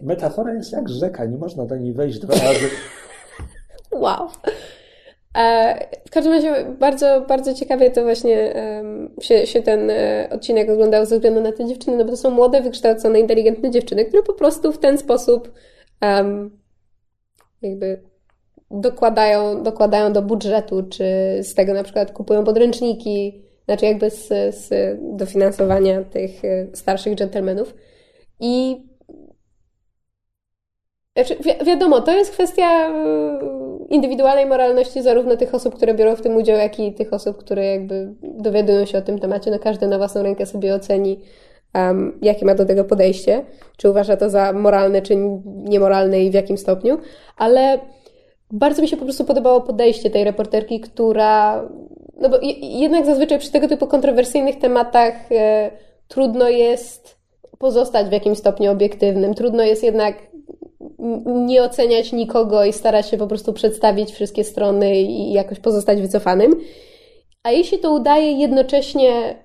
[0.00, 2.70] Metafora jest jak rzeka, nie można do niej wejść dwa razy.
[3.92, 4.28] Wow.
[5.36, 10.70] E, w każdym razie bardzo, bardzo ciekawie to właśnie em, się, się ten e, odcinek
[10.70, 14.22] oglądał ze względu na te dziewczyny, no bo to są młode, wykształcone, inteligentne dziewczyny, które
[14.22, 15.52] po prostu w ten sposób
[16.00, 16.58] em,
[17.62, 18.02] jakby
[18.70, 21.04] dokładają, dokładają do budżetu, czy
[21.42, 27.74] z tego na przykład kupują podręczniki, znaczy jakby z, z dofinansowania tych e, starszych dżentelmenów.
[28.40, 28.76] I
[31.16, 33.59] znaczy, wi- wiadomo, to jest kwestia y,
[33.90, 37.66] indywidualnej moralności zarówno tych osób, które biorą w tym udział, jak i tych osób, które
[37.66, 39.50] jakby dowiadują się o tym temacie.
[39.50, 41.20] No każdy na własną rękę sobie oceni,
[41.74, 43.44] um, jakie ma do tego podejście,
[43.76, 45.16] czy uważa to za moralne, czy
[45.46, 46.98] niemoralne i w jakim stopniu.
[47.36, 47.78] Ale
[48.50, 51.62] bardzo mi się po prostu podobało podejście tej reporterki, która.
[52.20, 55.70] No bo je- jednak zazwyczaj przy tego typu kontrowersyjnych tematach e,
[56.08, 57.20] trudno jest
[57.58, 59.34] pozostać w jakimś stopniu obiektywnym.
[59.34, 60.14] Trudno jest jednak
[61.26, 66.60] nie oceniać nikogo i starać się po prostu przedstawić wszystkie strony i jakoś pozostać wycofanym.
[67.42, 69.36] A jej się to udaje jednocześnie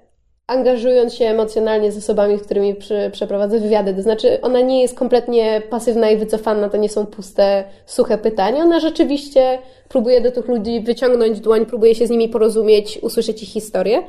[0.48, 3.94] angażując się emocjonalnie z osobami, z którymi przy, przeprowadza wywiady.
[3.94, 8.64] To znaczy, ona nie jest kompletnie pasywna i wycofana, to nie są puste, suche pytania.
[8.64, 9.58] Ona rzeczywiście
[9.90, 14.04] próbuje do tych ludzi wyciągnąć dłoń, próbuje się z nimi porozumieć, usłyszeć ich historię.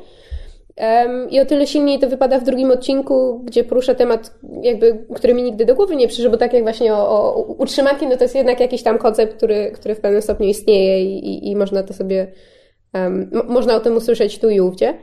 [1.31, 5.43] I o tyle silniej to wypada w drugim odcinku, gdzie porusza temat, jakby, który mi
[5.43, 8.35] nigdy do głowy nie przyszedł, bo tak jak właśnie o, o utrzymanki, no to jest
[8.35, 11.95] jednak jakiś tam koncept, który, który w pewnym stopniu istnieje i, i, i można to
[11.95, 12.33] sobie,
[13.33, 14.99] mo- można o tym usłyszeć tu i ówdzie.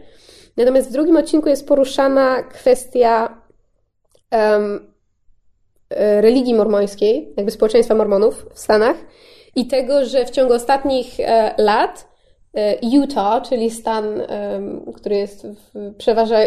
[0.58, 3.42] Natomiast w drugim odcinku jest poruszana kwestia
[4.34, 4.60] e,
[6.22, 8.98] religii mormońskiej, jakby społeczeństwa mormonów w Stanach
[9.56, 12.13] i tego, że w ciągu ostatnich e, lat
[12.82, 14.22] Utah, czyli stan,
[14.96, 15.48] który jest
[15.98, 16.38] przeważa,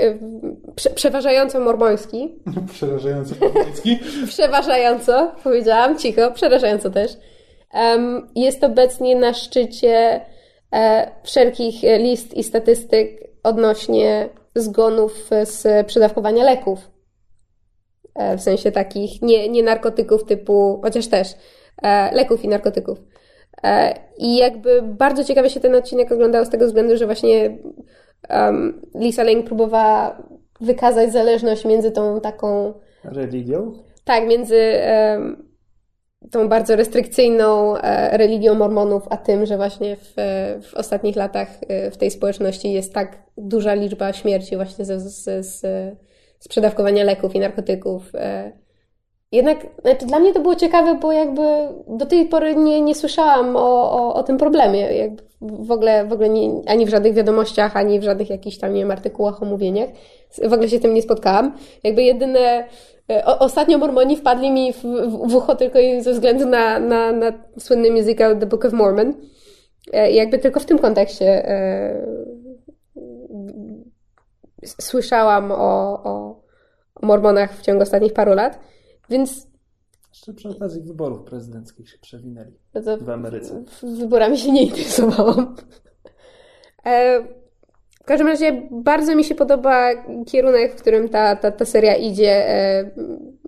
[0.76, 2.34] prze, przeważająco mormoński,
[2.74, 3.98] Przerażający polski.
[4.28, 7.12] przeważająco, powiedziałam, cicho, przerażająco też,
[8.34, 10.20] jest obecnie na szczycie
[10.72, 16.90] e, wszelkich list i statystyk odnośnie zgonów z przedawkowania leków.
[18.38, 21.28] w sensie takich nie, nie narkotyków typu, chociaż też
[22.12, 22.98] leków i narkotyków.
[24.18, 27.58] I jakby bardzo ciekawie się ten odcinek oglądał z tego względu, że właśnie
[28.30, 30.22] um, Lisa Lane próbowała
[30.60, 33.72] wykazać zależność między tą taką religią?
[34.04, 34.60] Tak, między
[35.12, 35.46] um,
[36.30, 40.14] tą bardzo restrykcyjną e, religią mormonów, a tym, że właśnie w,
[40.62, 45.42] w ostatnich latach e, w tej społeczności jest tak duża liczba śmierci właśnie ze, ze,
[45.42, 45.60] z,
[46.38, 48.12] z przedawkowania leków i narkotyków.
[49.32, 49.36] E.
[49.36, 51.42] Jednak znaczy dla mnie to było ciekawe, bo jakby
[51.88, 54.80] do tej pory nie, nie słyszałam o, o, o tym problemie.
[54.80, 58.74] Jakby w ogóle, w ogóle nie, ani w żadnych wiadomościach, ani w żadnych jakichś tam,
[58.74, 59.88] nie wiem, artykułach, omówieniach.
[60.48, 61.56] W ogóle się tym nie spotkałam.
[61.84, 62.66] Jakby jedyne
[63.10, 67.12] E, o, ostatnio Mormoni wpadli mi w, w, w ucho tylko ze względu na, na,
[67.12, 69.14] na słynny musical The Book of Mormon.
[69.92, 72.06] E, I jakby tylko w tym kontekście e,
[74.80, 76.42] słyszałam o, o
[77.02, 78.58] Mormonach w ciągu ostatnich paru lat.
[79.10, 79.46] Więc
[80.10, 82.52] jeszcze przy okazji wyborów prezydenckich się przewinęli
[83.00, 83.64] w Ameryce.
[83.82, 85.56] Wyborami się nie interesowałam.
[86.86, 87.22] E,
[88.00, 89.90] w każdym razie bardzo mi się podoba
[90.26, 92.50] kierunek, w którym ta, ta, ta seria idzie.
[92.50, 92.90] E,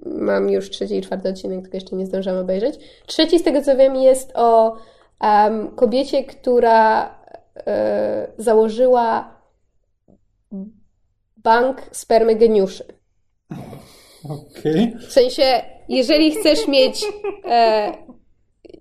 [0.07, 3.03] mam już trzeci i czwarty odcinek, tylko jeszcze nie zdążyłam obejrzeć.
[3.07, 4.77] Trzeci, z tego co wiem, jest o
[5.21, 7.15] um, kobiecie, która
[7.67, 9.35] e, założyła
[11.37, 12.85] bank spermy geniuszy.
[14.25, 14.93] Okay.
[15.09, 15.43] W sensie,
[15.89, 17.05] jeżeli chcesz mieć
[17.45, 17.93] e,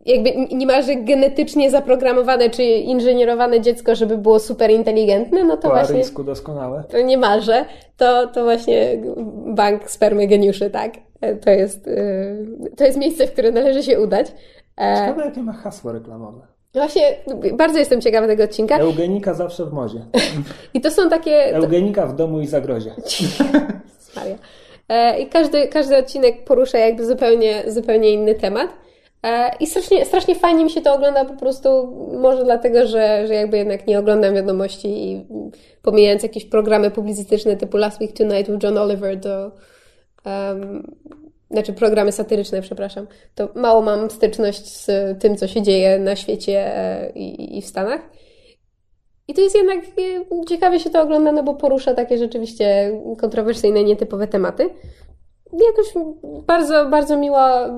[0.05, 5.95] jakby niemalże genetycznie zaprogramowane czy inżynierowane dziecko, żeby było super inteligentne, no to po właśnie...
[5.95, 6.83] aryjsku doskonałe.
[6.89, 7.65] To niemalże.
[7.97, 9.01] To, to właśnie
[9.47, 10.93] bank spermy geniuszy, tak?
[11.21, 12.35] E, to jest, e,
[12.77, 14.27] to jest miejsce, w które należy się udać.
[14.77, 16.47] E, Ciekawe, jakie ma hasło reklamowe.
[16.73, 17.15] Właśnie,
[17.53, 18.77] bardzo jestem ciekawa tego odcinka.
[18.77, 20.05] Eugenika zawsze w modzie.
[20.73, 21.55] I to są takie...
[21.55, 22.91] Eugenika w domu i zagrozie.
[24.15, 24.35] Maria.
[25.19, 28.69] I każdy, każdy odcinek porusza jakby zupełnie, zupełnie inny temat.
[29.23, 31.87] E, I strasznie, strasznie fajnie mi się to ogląda po prostu,
[32.21, 35.25] może dlatego, że, że jakby jednak nie oglądam wiadomości i
[35.81, 39.51] pomijając jakieś programy publicystyczne typu Last Week Tonight with John Oliver, to
[40.25, 40.97] um,
[41.51, 44.89] znaczy programy satyryczne, przepraszam, to mało mam styczność z
[45.21, 48.01] tym, co się dzieje na świecie e, i, i w Stanach.
[49.27, 53.83] I to jest jednak e, ciekawie się to ogląda, no bo porusza takie rzeczywiście kontrowersyjne,
[53.83, 54.69] nietypowe tematy.
[55.53, 55.93] Jakoś
[56.47, 57.69] bardzo, bardzo miła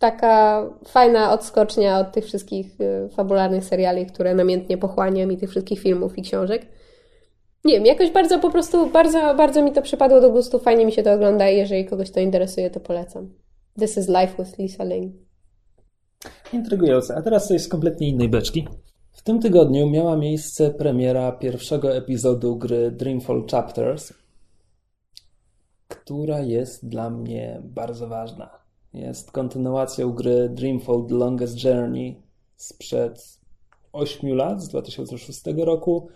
[0.00, 5.80] taka fajna odskocznia od tych wszystkich y, fabularnych seriali, które namiętnie pochłaniam i tych wszystkich
[5.80, 6.66] filmów i książek.
[7.64, 10.92] Nie wiem, jakoś bardzo po prostu, bardzo, bardzo mi to przypadło do gustu, fajnie mi
[10.92, 13.34] się to ogląda i jeżeli kogoś to interesuje, to polecam.
[13.78, 15.14] This is Life with Lisa Ling.
[16.52, 17.14] Intrygujące.
[17.16, 18.68] A teraz coś z kompletnie innej beczki.
[19.20, 24.12] W tym tygodniu miała miejsce premiera pierwszego epizodu gry Dreamfall Chapters,
[25.88, 28.50] która jest dla mnie bardzo ważna.
[28.92, 32.22] Jest kontynuacją gry Dreamfall The Longest Journey
[32.56, 33.40] sprzed
[33.92, 36.08] 8 lat, z 2006 roku,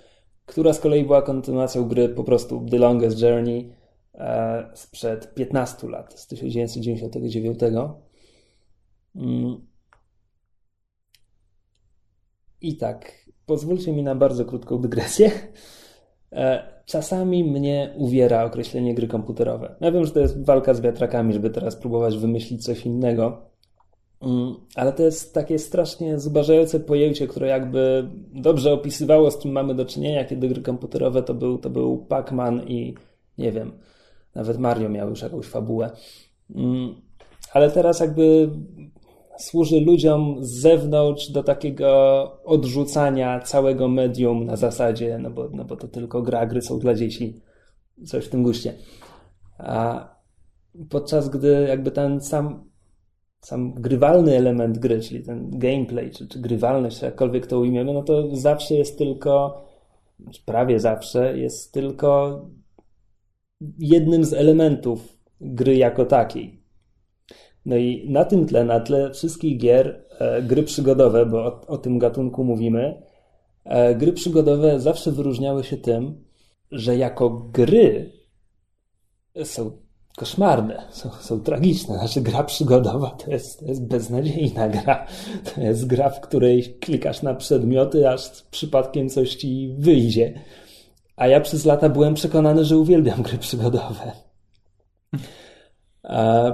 [0.47, 3.73] która z kolei była kontynuacją gry po prostu The Longest Journey
[4.15, 7.61] e, sprzed 15 lat, z 1999.
[9.17, 9.74] Mm.
[12.61, 13.13] I tak,
[13.47, 15.31] pozwólcie mi na bardzo krótką dygresję.
[16.33, 19.75] E, czasami mnie uwiera określenie gry komputerowe.
[19.81, 23.43] Ja wiem, że to jest walka z wiatrakami, żeby teraz próbować wymyślić coś innego,
[24.23, 29.75] mm, ale to jest takie strasznie zubażające pojęcie, które jakby dobrze opisywało, z czym mamy
[29.75, 32.95] do czynienia, kiedy gry komputerowe to był, to był Pac-Man i
[33.39, 33.73] nie wiem,
[34.35, 35.91] nawet Mario miał już jakąś fabułę.
[36.55, 36.95] Mm,
[37.53, 38.51] ale teraz jakby
[39.39, 45.77] służy ludziom z zewnątrz do takiego odrzucania całego medium na zasadzie, no bo, no bo
[45.77, 47.41] to tylko gra, gry są dla dzieci,
[48.07, 48.75] coś w tym guście.
[49.59, 50.09] A
[50.91, 52.71] podczas gdy jakby ten sam,
[53.41, 58.37] sam grywalny element gry, czyli ten gameplay, czy, czy grywalność, jakkolwiek to ujmiemy, no to
[58.37, 59.65] zawsze jest tylko,
[60.45, 62.41] prawie zawsze jest tylko
[63.79, 66.64] jednym z elementów gry jako takiej.
[67.67, 71.79] No i na tym tle, na tle wszystkich gier, e, gry przygodowe, bo o, o
[71.79, 73.03] tym gatunku mówimy,
[73.65, 76.25] e, gry przygodowe zawsze wyróżniały się tym,
[76.71, 78.13] że jako gry
[79.45, 79.71] są
[80.17, 81.99] koszmarne, są, są tragiczne.
[81.99, 85.07] Znaczy gra przygodowa to jest, to jest beznadziejna gra.
[85.55, 90.41] To jest gra, w której klikasz na przedmioty, aż przypadkiem coś ci wyjdzie.
[91.17, 94.13] A ja przez lata byłem przekonany, że uwielbiam gry przygodowe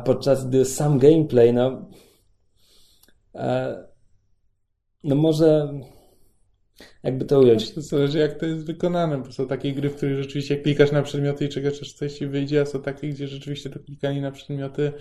[0.04, 1.88] podczas gdy sam gameplay, no,
[5.04, 5.72] no może,
[7.02, 7.74] jakby to ująć.
[7.74, 11.02] To zależy jak to jest wykonane, bo są takie gry, w których rzeczywiście klikasz na
[11.02, 14.30] przedmioty i czekasz aż coś ci wyjdzie, a są takie, gdzie rzeczywiście to klikanie na
[14.30, 14.92] przedmioty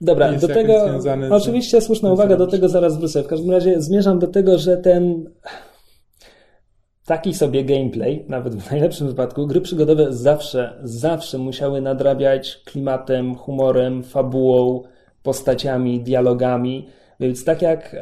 [0.00, 3.22] Dobra, do tego, związane z- oczywiście słuszna uwaga, do tego zaraz wrócę.
[3.22, 5.30] W każdym razie zmierzam do tego, że ten
[7.06, 14.02] taki sobie gameplay, nawet w najlepszym wypadku, gry przygodowe zawsze, zawsze musiały nadrabiać klimatem, humorem,
[14.02, 14.82] fabułą,
[15.22, 16.86] postaciami, dialogami.
[17.20, 17.96] Więc tak jak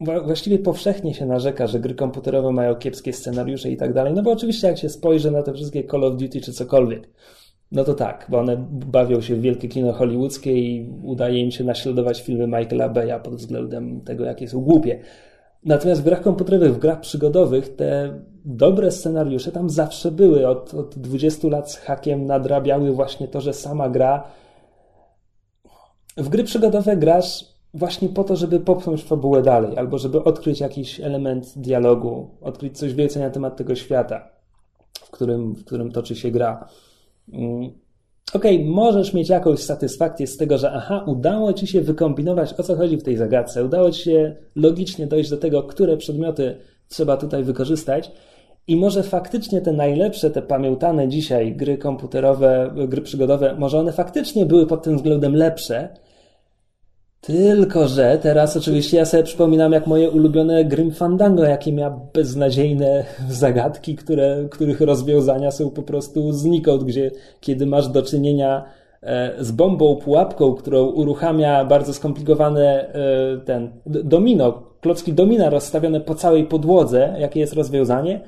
[0.00, 4.22] wła- właściwie powszechnie się narzeka, że gry komputerowe mają kiepskie scenariusze i tak dalej, no
[4.22, 7.08] bo oczywiście jak się spojrzy na te wszystkie Call of Duty czy cokolwiek,
[7.72, 11.64] no to tak, bo one bawią się w wielkie kino hollywoodzkie i udaje im się
[11.64, 15.00] naśladować filmy Michaela Beya pod względem tego, jakie są głupie.
[15.64, 20.48] Natomiast w grach komputerowych, w grach przygodowych te dobre scenariusze tam zawsze były.
[20.48, 24.24] Od, od 20 lat z hakiem nadrabiały właśnie to, że sama gra
[26.18, 27.44] w gry przygodowe grasz
[27.74, 32.94] właśnie po to, żeby popchnąć fabułę dalej, albo żeby odkryć jakiś element dialogu, odkryć coś
[32.94, 34.30] więcej na temat tego świata,
[34.94, 36.68] w którym, w którym toczy się gra.
[38.34, 42.76] Okej, możesz mieć jakąś satysfakcję z tego, że aha, udało ci się wykombinować, o co
[42.76, 46.56] chodzi w tej zagadce, udało ci się logicznie dojść do tego, które przedmioty
[46.88, 48.10] trzeba tutaj wykorzystać,
[48.66, 54.46] i może faktycznie te najlepsze, te pamiętane dzisiaj gry komputerowe, gry przygodowe, może one faktycznie
[54.46, 55.88] były pod tym względem lepsze,
[57.20, 63.04] tylko, że teraz oczywiście ja sobie przypominam, jak moje ulubione Grim Fandango, jakie miał beznadziejne
[63.28, 67.10] zagadki, które, których rozwiązania są po prostu znikąd, gdzie
[67.40, 68.64] kiedy masz do czynienia
[69.02, 76.14] e, z bombą, pułapką, którą uruchamia bardzo skomplikowane e, ten domino, klocki domina rozstawione po
[76.14, 78.20] całej podłodze, jakie jest rozwiązanie,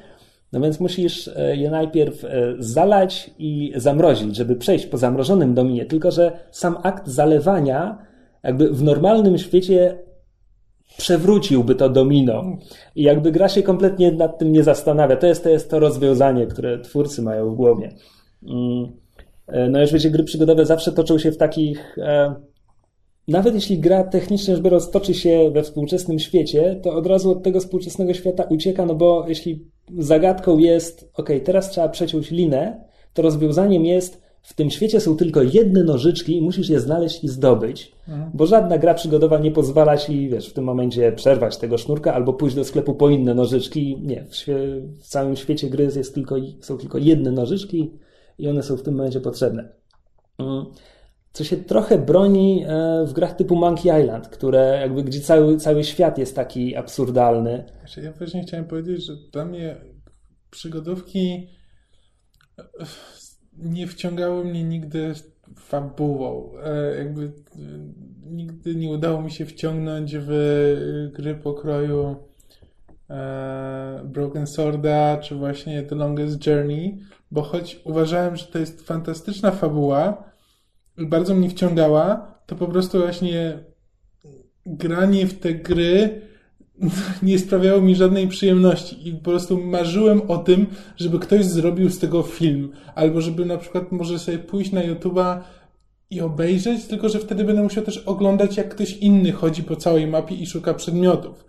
[0.52, 2.26] no więc musisz e, je najpierw
[2.58, 5.86] zalać i zamrozić, żeby przejść po zamrożonym dominie.
[5.86, 8.09] Tylko, że sam akt zalewania
[8.42, 9.98] jakby w normalnym świecie
[10.98, 12.58] przewróciłby to domino.
[12.94, 15.16] I jakby gra się kompletnie nad tym nie zastanawia.
[15.16, 17.94] To jest to, jest to rozwiązanie, które twórcy mają w głowie.
[18.48, 18.92] Mm.
[19.46, 21.98] E, No już wiecie, gry przygodowe zawsze toczą się w takich...
[21.98, 22.34] e,
[23.28, 27.42] Nawet jeśli gra technicznie rzecz biorąc toczy się we współczesnym świecie, to od razu od
[27.42, 29.66] tego współczesnego świata ucieka, no bo jeśli
[29.98, 32.84] zagadką jest, ok, teraz trzeba przeciąć linę,
[33.14, 37.28] to rozwiązaniem jest, w tym świecie są tylko jedne nożyczki i musisz je znaleźć i
[37.28, 37.92] zdobyć,
[38.34, 42.32] bo żadna gra przygodowa nie pozwala ci, wiesz, w tym momencie przerwać tego sznurka albo
[42.32, 43.98] pójść do sklepu po inne nożyczki.
[44.02, 44.46] Nie, w,
[45.00, 47.98] w całym świecie gry jest tylko, są tylko jedne nożyczki
[48.38, 49.72] i one są w tym momencie potrzebne.
[50.38, 50.66] Mm.
[51.32, 55.84] Co się trochę broni e, w grach typu Monkey Island, które jakby, gdzie cały, cały
[55.84, 57.64] świat jest taki absurdalny.
[58.02, 59.76] Ja właśnie chciałem powiedzieć, że dla mnie
[60.50, 61.48] przygodówki
[63.62, 65.14] nie wciągały mnie nigdy
[65.56, 66.50] fabułą.
[66.64, 67.30] E, Jakby e,
[68.30, 72.16] nigdy nie udało mi się wciągnąć w gry pokroju
[73.10, 76.98] e, Broken Sworda, czy właśnie The Longest Journey,
[77.30, 80.30] bo choć uważałem, że to jest fantastyczna fabuła
[80.98, 83.58] bardzo mnie wciągała, to po prostu właśnie
[84.66, 86.20] granie w te gry
[87.22, 90.66] nie sprawiało mi żadnej przyjemności i po prostu marzyłem o tym,
[90.96, 95.40] żeby ktoś zrobił z tego film, albo żeby na przykład może sobie pójść na YouTube'a
[96.10, 100.06] i obejrzeć, tylko że wtedy będę musiał też oglądać, jak ktoś inny chodzi po całej
[100.06, 101.44] mapie i szuka przedmiotów.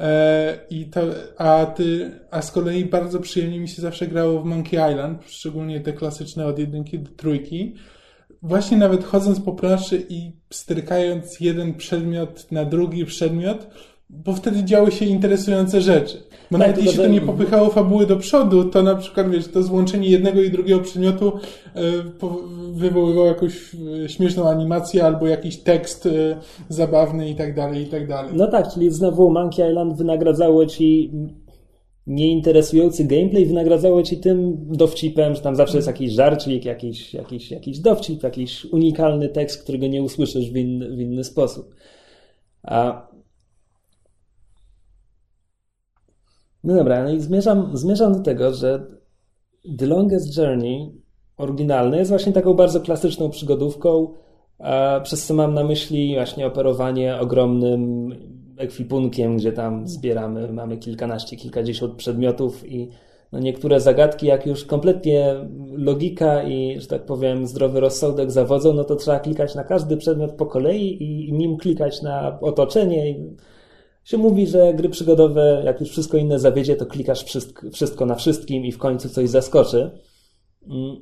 [0.00, 1.00] E, I to,
[1.38, 5.80] a, ty, a z kolei bardzo przyjemnie mi się zawsze grało w Monkey Island, szczególnie
[5.80, 7.74] te klasyczne od jedynki do trójki.
[8.42, 13.68] Właśnie nawet chodząc po planszy i strykając jeden przedmiot na drugi przedmiot,
[14.10, 16.22] bo wtedy działy się interesujące rzeczy.
[16.50, 19.62] Bo Tak, nawet jeśli to nie popychało fabuły do przodu, to na przykład, wiesz, to
[19.62, 21.32] złączenie jednego i drugiego przedmiotu
[21.74, 21.80] e,
[22.72, 26.10] wywoływało jakąś e, śmieszną animację albo jakiś tekst e,
[26.68, 28.32] zabawny i tak dalej, i tak dalej.
[28.34, 31.10] No tak, czyli znowu Monkey Island wynagradzało ci
[32.06, 37.78] nieinteresujący gameplay, wynagradzało ci tym dowcipem, że tam zawsze jest jakiś żarcik, jakiś, jakiś, jakiś
[37.78, 41.74] dowcip, jakiś unikalny tekst, którego nie usłyszysz w inny, w inny sposób.
[42.62, 43.07] A...
[46.64, 48.86] No dobra, no i zmierzam, zmierzam do tego, że
[49.78, 51.02] The Longest Journey
[51.36, 54.14] oryginalny jest właśnie taką bardzo klasyczną przygodówką,
[55.02, 58.14] przez co mam na myśli właśnie operowanie ogromnym
[58.56, 62.88] ekwipunkiem, gdzie tam zbieramy, mamy kilkanaście, kilkadziesiąt przedmiotów i
[63.32, 65.34] no niektóre zagadki, jak już kompletnie
[65.72, 70.32] logika i, że tak powiem, zdrowy rozsądek zawodzą, no to trzeba klikać na każdy przedmiot
[70.32, 73.14] po kolei i nim klikać na otoczenie.
[74.08, 77.24] Się mówi, że gry przygodowe, jak już wszystko inne zawiedzie, to klikasz
[77.72, 79.90] wszystko, na wszystkim i w końcu coś zaskoczy.
[80.68, 80.96] Mm.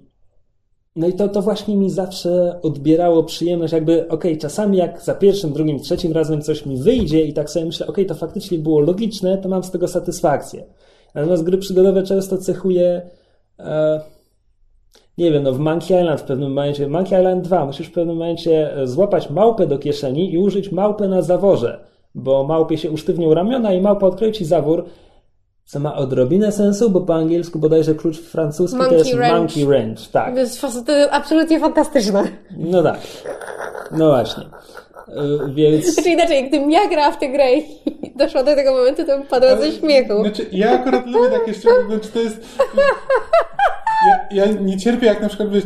[0.97, 5.53] no i to, to właśnie mi zawsze odbierało przyjemność, jakby, okay, czasami jak za pierwszym,
[5.53, 9.39] drugim, trzecim razem coś mi wyjdzie i tak sobie myślę, okay, to faktycznie było logiczne,
[9.39, 10.65] to mam z tego satysfakcję.
[11.15, 13.11] Natomiast gry przygodowe często cechuje,
[13.59, 14.01] e,
[15.19, 18.17] nie wiem, no w Monkey Island w pewnym momencie, Monkey Island 2, musisz w pewnym
[18.17, 23.35] momencie e, złapać małpę do kieszeni i użyć małpę na zaworze, bo małpie się usztywnią
[23.35, 24.85] ramiona i małpa odkryje ci zawór,
[25.65, 29.39] co ma odrobinę sensu, bo po angielsku bodajże klucz francuski monkey to jest wrench.
[29.39, 30.35] monkey wrench, tak.
[30.35, 30.67] To jest,
[31.11, 32.23] absolutnie fantastyczne.
[32.57, 33.01] No tak.
[33.91, 34.45] No właśnie.
[35.09, 35.87] Y, Więc.
[35.95, 37.65] Znaczy inaczej, gdybym ja grała w tę grę i
[38.17, 40.21] doszła do tego momentu, to bym padła ze śmiechu.
[40.21, 42.41] Znaczy, ja akurat lubię takie szczegóły, czy to jest...
[44.31, 45.65] Ja, ja nie cierpię jak na przykład, wiesz,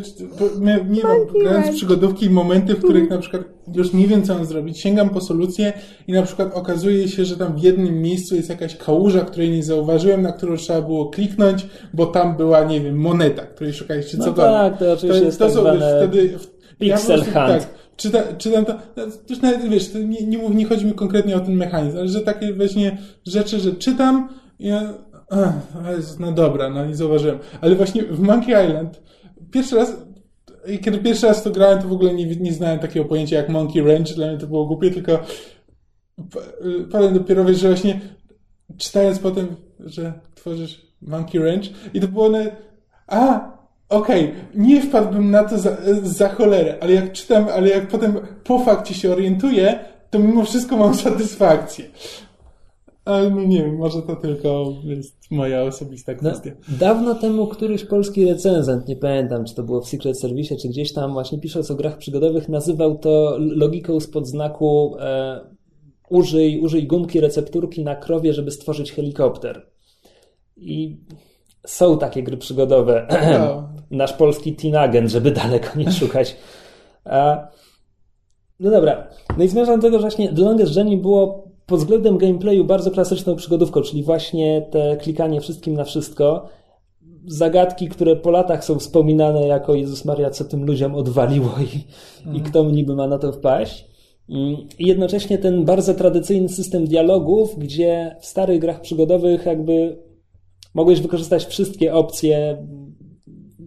[0.60, 3.42] nie wiem, grając w przygodówki, momenty, w których na przykład
[3.74, 5.72] już nie wiem, co mam zrobić, sięgam po solucję
[6.08, 9.62] i na przykład okazuje się, że tam w jednym miejscu jest jakaś kałuża, której nie
[9.62, 14.18] zauważyłem, na którą trzeba było kliknąć, bo tam była, nie wiem, moneta, której szukałeś, czy
[14.18, 14.52] No cokolwiek.
[14.52, 16.38] tak, to oczywiście jest tak są, zwane wiesz, wtedy...
[16.78, 17.48] pixel po prostu- hunt.
[17.62, 20.92] Tak, czyta, czytam to, to już nawet, wiesz, to nie, nie, mów- nie chodzi mi
[20.92, 24.96] konkretnie o ten mechanizm, ale że takie właśnie rzeczy, że czytam i ja, Jezus,
[26.18, 27.38] no dobra, no nie zauważyłem.
[27.60, 29.02] Ale właśnie w Monkey Island
[29.50, 29.96] pierwszy raz,
[30.82, 33.82] kiedy pierwszy raz to grałem, to w ogóle nie, nie znałem takiego pojęcia jak Monkey
[33.82, 35.18] Ranch, dla mnie to było głupie, tylko
[36.90, 38.00] potem dopiero wiesz, że właśnie
[38.76, 42.38] czytając potem, że tworzysz Monkey Ranch i to było na,
[43.06, 43.50] a,
[43.88, 48.58] okej, nie wpadłbym na to za, za cholerę, ale jak czytam, ale jak potem po
[48.58, 49.78] fakcie się orientuję,
[50.10, 51.84] to mimo wszystko mam satysfakcję.
[53.10, 56.50] Ale no nie wiem, może to tylko jest moja osobista No, kwestia.
[56.68, 60.92] dawno temu któryś polski recenzent, nie pamiętam, czy to było w Secret Service, czy gdzieś
[60.92, 65.40] tam właśnie pisząc o grach przygodowych, nazywał to logiką spod znaku e,
[66.10, 69.66] użyj, użyj gumki recepturki na krowie, żeby stworzyć helikopter.
[70.56, 70.96] I
[71.66, 73.06] są takie gry przygodowe.
[73.38, 73.68] No.
[73.98, 76.36] Nasz polski Teen Agent, żeby daleko nie szukać.
[77.04, 77.48] A,
[78.60, 79.08] no dobra.
[79.38, 82.90] No i zmierzam do tego, że właśnie The Longest Journey było pod względem gameplayu bardzo
[82.90, 86.48] klasyczną przygodówką, czyli właśnie te klikanie wszystkim na wszystko.
[87.26, 92.40] Zagadki, które po latach są wspominane jako Jezus Maria, co tym ludziom odwaliło i, i
[92.40, 93.86] kto niby ma na to wpaść.
[94.28, 99.96] Mm, I jednocześnie ten bardzo tradycyjny system dialogów, gdzie w starych grach przygodowych jakby
[100.74, 102.66] mogłeś wykorzystać wszystkie opcje,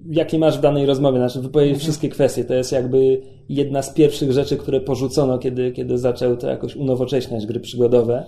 [0.10, 2.46] jakie masz w danej rozmowie, znaczy wypowiedzieć wszystkie kwestie.
[2.46, 7.46] To jest jakby jedna z pierwszych rzeczy, które porzucono, kiedy, kiedy zaczęły to jakoś unowocześniać
[7.46, 8.26] gry przygodowe,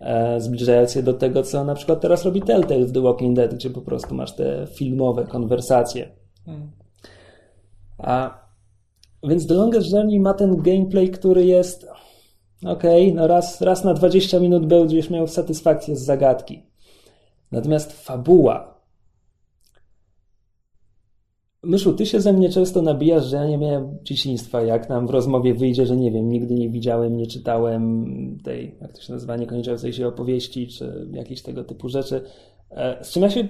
[0.00, 3.54] e, zbliżając je do tego, co na przykład teraz robi Telltale w The Walking Dead,
[3.54, 6.08] gdzie po prostu masz te filmowe konwersacje.
[7.98, 8.44] A
[9.22, 11.86] więc The Longest Journey ma ten gameplay, który jest
[12.66, 16.62] okej, no raz, raz na 20 minut będziesz miał satysfakcję z zagadki.
[17.52, 18.73] Natomiast fabuła.
[21.66, 24.62] Myszu, ty się ze mnie często nabijasz, że ja nie miałem dzieciństwa.
[24.62, 28.04] Jak nam w rozmowie wyjdzie, że nie wiem, nigdy nie widziałem, nie czytałem
[28.44, 32.20] tej, jak to się nazywa, niekończącej się opowieści, czy jakieś tego typu rzeczy.
[32.70, 33.48] E, Z czym ja się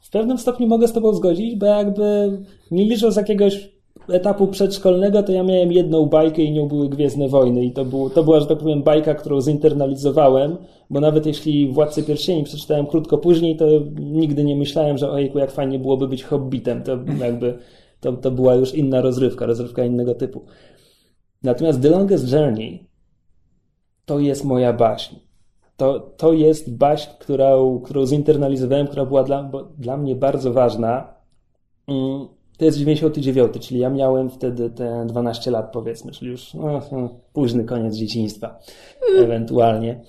[0.00, 2.38] w pewnym stopniu mogę z tobą zgodzić, bo jakby
[2.70, 3.72] nie licząc jakiegoś
[4.12, 8.10] etapu przedszkolnego, to ja miałem jedną bajkę i nią były Gwiezdne Wojny i to, było,
[8.10, 10.56] to była, że tak powiem, bajka, którą zinternalizowałem,
[10.90, 13.66] bo nawet jeśli Władcy Pierścieni przeczytałem krótko później, to
[14.00, 16.82] nigdy nie myślałem, że ojejku, jak fajnie byłoby być hobbitem.
[16.82, 17.58] To jakby,
[18.00, 20.44] to, to była już inna rozrywka, rozrywka innego typu.
[21.42, 22.86] Natomiast The Longest Journey
[24.04, 25.16] to jest moja baśń.
[25.76, 31.14] To, to jest baśń, którą, którą zinternalizowałem, która była dla, dla mnie bardzo ważna.
[31.88, 32.28] Mm,
[32.62, 37.08] To jest 99, czyli ja miałem wtedy te 12 lat, powiedzmy, czyli już no, no,
[37.32, 38.58] późny koniec dzieciństwa,
[39.18, 40.00] ewentualnie.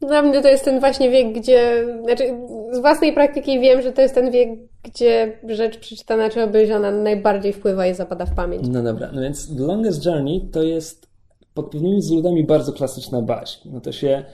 [0.00, 2.24] Dla mnie to jest ten właśnie wiek, gdzie, znaczy
[2.72, 4.48] z własnej praktyki wiem, że to jest ten wiek,
[4.82, 8.68] gdzie rzecz przeczytana czy obejrzana najbardziej wpływa i zapada w pamięć.
[8.68, 11.08] No dobra, no więc The Longest Journey to jest
[11.54, 13.68] pod pewnymi względami bardzo klasyczna baśń.
[13.72, 14.24] No to się.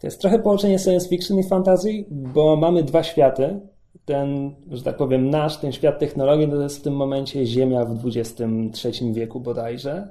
[0.00, 3.60] To jest trochę połączenie science fiction i fantasy, bo mamy dwa światy.
[4.04, 8.06] Ten, że tak powiem, nasz, ten świat technologii, to jest w tym momencie Ziemia w
[8.06, 10.08] XXIII wieku bodajże.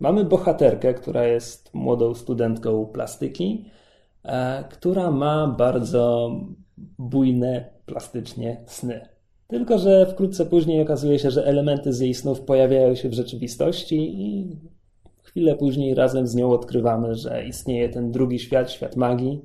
[0.00, 3.64] Mamy bohaterkę, która jest młodą studentką plastyki,
[4.24, 6.30] e, która ma bardzo
[6.98, 9.08] bujne plastycznie sny.
[9.46, 14.22] Tylko, że wkrótce później okazuje się, że elementy z jej snów pojawiają się w rzeczywistości
[14.22, 14.56] i
[15.22, 19.40] chwilę później razem z nią odkrywamy, że istnieje ten drugi świat, świat magii.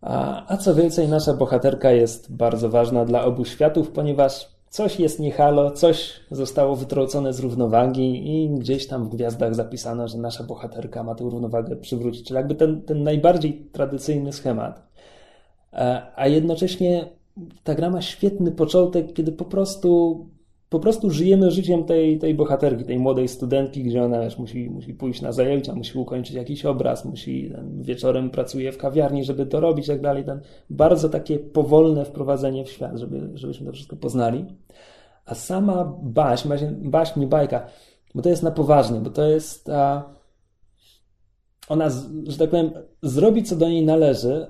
[0.00, 5.20] A, a co więcej, nasza bohaterka jest bardzo ważna dla obu światów, ponieważ coś jest
[5.20, 10.44] nie halo, coś zostało wytrącone z równowagi i gdzieś tam w gwiazdach zapisano, że nasza
[10.44, 12.26] bohaterka ma tę równowagę przywrócić.
[12.26, 14.88] Czyli jakby ten, ten najbardziej tradycyjny schemat.
[16.16, 17.08] A jednocześnie
[17.64, 20.18] ta gra ma świetny początek, kiedy po prostu
[20.68, 24.94] po prostu żyjemy życiem tej, tej bohaterki, tej młodej studentki, gdzie ona wiesz, musi, musi
[24.94, 29.60] pójść na zajęcia, musi ukończyć jakiś obraz, musi ten, wieczorem pracuje w kawiarni, żeby to
[29.60, 30.24] robić i tak dalej.
[30.24, 30.40] Ten,
[30.70, 34.44] bardzo takie powolne wprowadzenie w świat, żeby, żebyśmy to wszystko poznali.
[35.26, 36.48] A sama baśń,
[36.82, 37.66] baśń, nie bajka,
[38.14, 40.14] bo to jest na poważnie, bo to jest a,
[41.68, 41.90] ona,
[42.26, 42.70] że tak powiem,
[43.02, 44.46] zrobi co do niej należy,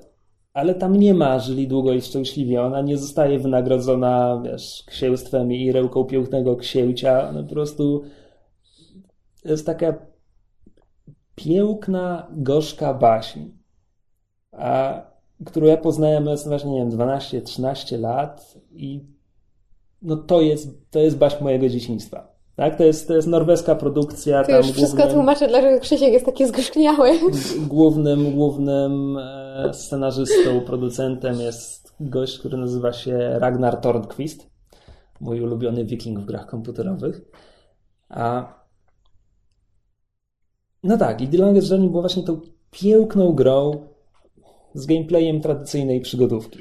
[0.58, 2.62] ale tam nie ma żyli długo i szczęśliwie.
[2.62, 7.32] Ona nie zostaje wynagrodzona, wiesz, księstwem i rełką pięknego księcia.
[7.34, 8.02] Po prostu
[9.44, 9.94] jest taka
[11.34, 13.40] piękna, gorzka baśń,
[14.52, 15.02] a,
[15.46, 19.04] którą ja poznałem, jest właśnie, nie wiem, 12-13 lat i
[20.02, 22.37] no to jest, to jest baśń mojego dzieciństwa.
[22.58, 22.76] Tak?
[22.76, 24.44] To, jest, to jest norweska produkcja.
[24.44, 27.10] To już wszystko głównym, tłumaczę, dlaczego Krzysiek jest taki zgorzkniały.
[27.66, 34.50] Głównym, głównym e, scenarzystą, producentem jest gość, który nazywa się Ragnar Tornqvist.
[35.20, 37.20] Mój ulubiony wiking w grach komputerowych.
[38.08, 38.54] A...
[40.82, 42.40] No tak, i The Longest Journey było właśnie tą
[42.70, 43.86] piękną grą
[44.74, 46.58] z gameplayem tradycyjnej przygodówki.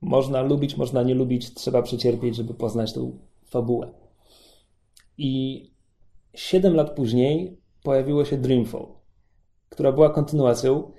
[0.00, 4.01] Można lubić, można nie lubić, trzeba przecierpieć, żeby poznać tą fabułę.
[5.22, 5.70] I
[6.34, 8.86] 7 lat później pojawiło się Dreamfall,
[9.68, 10.92] która była kontynuacją,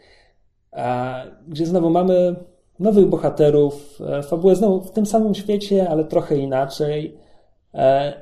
[1.48, 2.36] gdzie znowu mamy
[2.80, 7.18] nowych bohaterów, e, fabułę znowu w tym samym świecie, ale trochę inaczej.
[7.74, 8.14] E,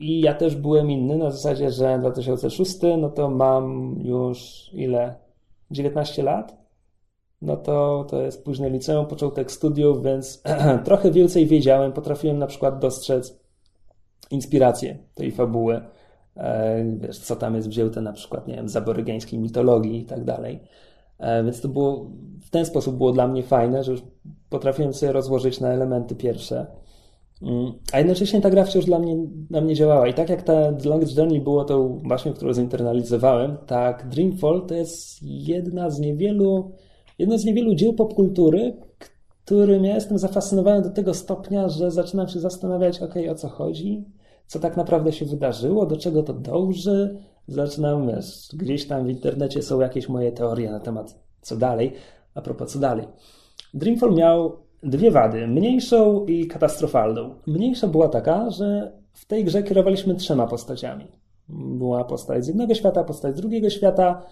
[0.00, 5.14] I ja też byłem inny, na zasadzie, że 2006, no to mam już ile?
[5.70, 6.56] 19 lat?
[7.42, 10.42] No to, to jest późne liceum, początek studiów, więc
[10.84, 11.92] trochę więcej wiedziałem.
[11.92, 13.41] Potrafiłem na przykład dostrzec
[14.32, 15.80] inspirację tej fabuły.
[16.36, 20.24] E, wiesz, co tam jest wzięte na przykład, nie wiem, z aborygeńskiej mitologii i tak
[20.24, 20.60] dalej.
[21.18, 22.10] E, więc to było,
[22.40, 24.02] w ten sposób było dla mnie fajne, że już
[24.50, 26.66] potrafiłem sobie rozłożyć na elementy pierwsze.
[27.42, 29.16] Mm, a jednocześnie ta gra wciąż dla mnie,
[29.50, 30.08] dla mnie działała.
[30.08, 34.74] I tak jak ta The Longest Journey było tą właśnie, którą zinternalizowałem, tak Dreamfall to
[34.74, 36.72] jest jedna z niewielu,
[37.18, 38.76] jedno z niewielu dzieł popkultury,
[39.44, 44.04] którym ja jestem zafascynowany do tego stopnia, że zaczynam się zastanawiać, ok, o co chodzi,
[44.52, 47.18] co tak naprawdę się wydarzyło, do czego to dąży.
[47.48, 51.92] Zaczynam, wiesz, gdzieś tam w internecie są jakieś moje teorie na temat co dalej.
[52.34, 53.08] A propos co dalej.
[53.74, 57.34] Dreamfall miał dwie wady, mniejszą i katastrofalną.
[57.46, 61.08] Mniejsza była taka, że w tej grze kierowaliśmy trzema postaciami.
[61.48, 64.22] Była postać z jednego świata, postać z drugiego świata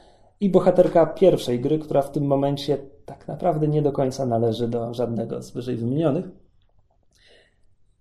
[0.41, 4.95] i bohaterka pierwszej gry, która w tym momencie tak naprawdę nie do końca należy do
[4.95, 6.25] żadnego z wyżej wymienionych.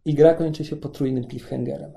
[0.06, 1.92] I gra kończy się potrójnym cliffhangerem.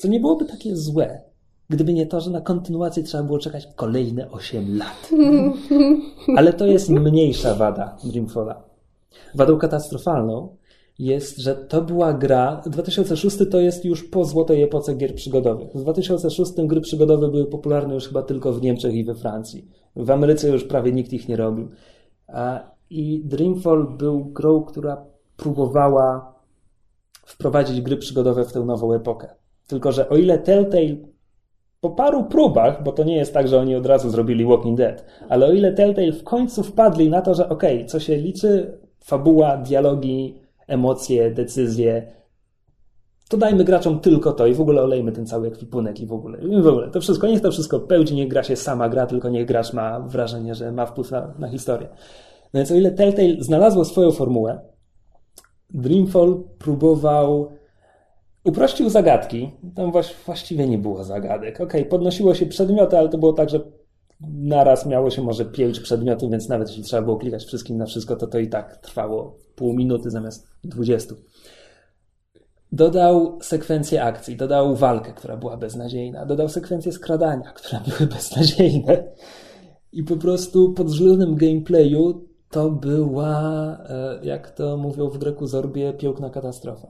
[0.00, 1.20] Co nie byłoby takie złe,
[1.68, 5.10] gdyby nie to, że na kontynuację trzeba było czekać kolejne 8 lat.
[6.38, 8.62] Ale to jest mniejsza wada Dreamfalla.
[9.34, 10.56] Wadą katastrofalną
[10.98, 12.62] jest, że to była gra.
[12.66, 15.70] 2006 to jest już po złotej epoce gier przygodowych.
[15.74, 19.68] W 2006 gry przygodowe były popularne już chyba tylko w Niemczech i we Francji.
[19.96, 21.68] W Ameryce już prawie nikt ich nie robił.
[22.90, 25.04] I Dreamfall był grą, która
[25.36, 26.34] próbowała
[27.24, 29.39] wprowadzić gry przygodowe w tę nową epokę.
[29.70, 30.96] Tylko, że o ile Telltale
[31.80, 35.04] po paru próbach, bo to nie jest tak, że oni od razu zrobili Walking Dead,
[35.28, 38.78] ale o ile Telltale w końcu wpadli na to, że okej, okay, co się liczy,
[39.04, 40.34] fabuła, dialogi,
[40.66, 42.12] emocje, decyzje,
[43.28, 46.38] to dajmy graczom tylko to i w ogóle olejmy ten cały ekwipunek i w ogóle,
[46.38, 49.28] i w ogóle to wszystko, niech to wszystko pełni, niech gra się sama gra, tylko
[49.28, 51.88] niech gracz ma wrażenie, że ma wpływ na, na historię.
[52.54, 54.60] No więc o ile Telltale znalazło swoją formułę,
[55.70, 57.59] Dreamfall próbował
[58.50, 59.50] uprościł zagadki.
[59.74, 59.92] Tam
[60.26, 61.60] właściwie nie było zagadek.
[61.60, 63.60] Ok, podnosiło się przedmioty, ale to było tak, że
[64.28, 68.16] naraz miało się może pięć przedmiotów, więc nawet jeśli trzeba było klikać wszystkim na wszystko,
[68.16, 71.14] to to i tak trwało pół minuty zamiast dwudziestu.
[72.72, 79.04] Dodał sekwencję akcji, dodał walkę, która była beznadziejna, dodał sekwencję skradania, które były beznadziejne.
[79.92, 85.92] I po prostu pod względem gameplayu to była, e, jak to mówią w Greku Zorbie,
[85.92, 86.88] piękna katastrofa.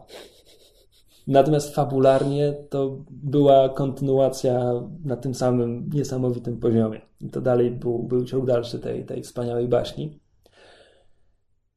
[1.27, 4.73] Natomiast fabularnie to była kontynuacja
[5.05, 7.01] na tym samym niesamowitym poziomie.
[7.21, 10.21] I to dalej był, był ciąg dalszy tej, tej wspaniałej baśni.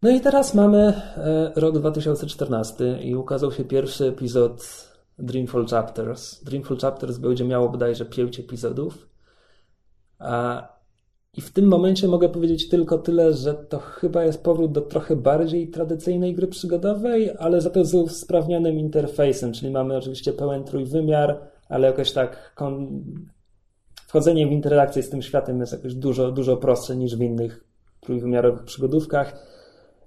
[0.01, 4.87] No i teraz mamy e, rok 2014 i ukazał się pierwszy epizod
[5.19, 6.43] Dreamfall Chapters.
[6.43, 9.09] Dreamfall Chapters będzie miało bodajże pięć epizodów.
[10.19, 10.67] A
[11.37, 15.15] i w tym momencie mogę powiedzieć tylko tyle, że to chyba jest powrót do trochę
[15.15, 21.39] bardziej tradycyjnej gry przygodowej, ale za to z usprawnionym interfejsem, czyli mamy oczywiście pełen trójwymiar,
[21.69, 23.03] ale jakoś tak kon...
[24.07, 27.63] wchodzenie w interakcję z tym światem jest jakoś dużo, dużo prostsze niż w innych
[27.99, 29.45] trójwymiarowych przygodówkach.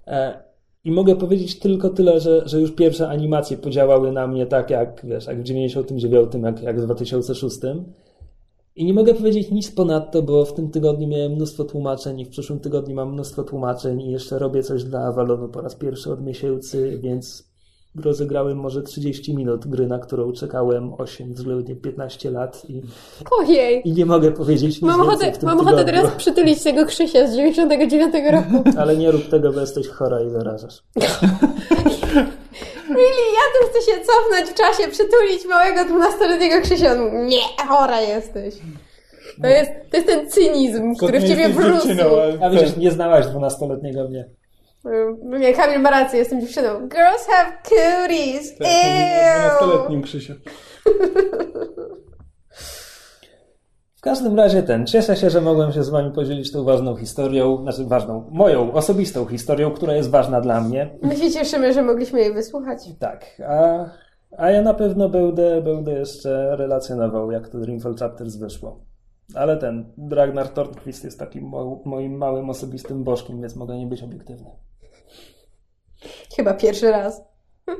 [0.07, 0.43] E,
[0.83, 5.05] I mogę powiedzieć tylko tyle, że, że już pierwsze animacje podziałały na mnie tak jak,
[5.05, 7.57] wiesz, jak w 99, jak, jak w 2006.
[8.77, 12.29] I nie mogę powiedzieć nic ponadto, bo w tym tygodniu miałem mnóstwo tłumaczeń i w
[12.29, 16.23] przyszłym tygodniu mam mnóstwo tłumaczeń i jeszcze robię coś dla Avalonu po raz pierwszy od
[16.23, 17.47] miesięcy, więc
[17.95, 22.81] rozegrałem może 30 minut gry, na którą czekałem 8, względnie 15 lat i,
[23.31, 23.81] Ojej!
[23.85, 28.15] i nie mogę powiedzieć nic Mam ochotę, mam ochotę teraz przytulić tego Krzysia z 99
[28.31, 28.69] roku.
[28.79, 30.83] Ale nie rób tego, bo jesteś chora i zarażasz.
[32.89, 36.91] Really, tu chcę się cofnąć w czasie, przytulić małego 12-letniego Krzysia.
[36.91, 38.55] On Nie, chora jesteś.
[39.41, 41.49] To jest, to jest ten cynizm, który w ciebie
[42.11, 44.29] ale A widzisz, nie znałaś 12-letniego mnie.
[45.23, 46.79] Nie, Kamil ma rację, jestem dziewczyną.
[46.79, 48.57] Girls have cooties.
[48.57, 49.61] Tak, Ew.
[49.61, 50.33] 12-letnim Krzysiu.
[53.97, 57.61] W każdym razie ten, cieszę się, że mogłem się z wami podzielić tą ważną historią,
[57.61, 60.97] znaczy ważną, moją osobistą historią, która jest ważna dla mnie.
[61.01, 62.79] My się cieszymy, że mogliśmy jej wysłuchać.
[62.99, 63.85] Tak, a,
[64.37, 68.79] a ja na pewno będę, będę jeszcze relacjonował, jak to Dreamfall Chapters wyszło.
[69.35, 74.03] Ale ten, Ragnar Thornquist jest takim mo- moim małym osobistym bożkiem, więc mogę nie być
[74.03, 74.51] obiektywny.
[76.35, 77.21] Chyba pierwszy raz.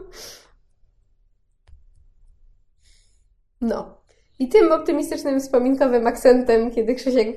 [3.62, 3.97] No.
[4.40, 7.28] I tym optymistycznym, wspominkowym akcentem, kiedy Krzysiek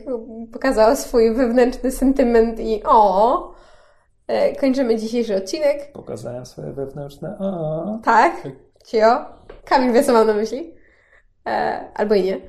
[0.53, 3.55] pokazał swój wewnętrzny sentyment i o,
[4.27, 5.93] e, kończymy dzisiejszy odcinek.
[5.93, 7.39] Pokazałem swoje wewnętrzne.
[7.39, 7.99] O.
[8.05, 8.49] Tak,
[8.85, 9.25] cio.
[9.65, 10.75] Kamil wie, co mam na myśli.
[11.47, 12.41] E, albo i nie.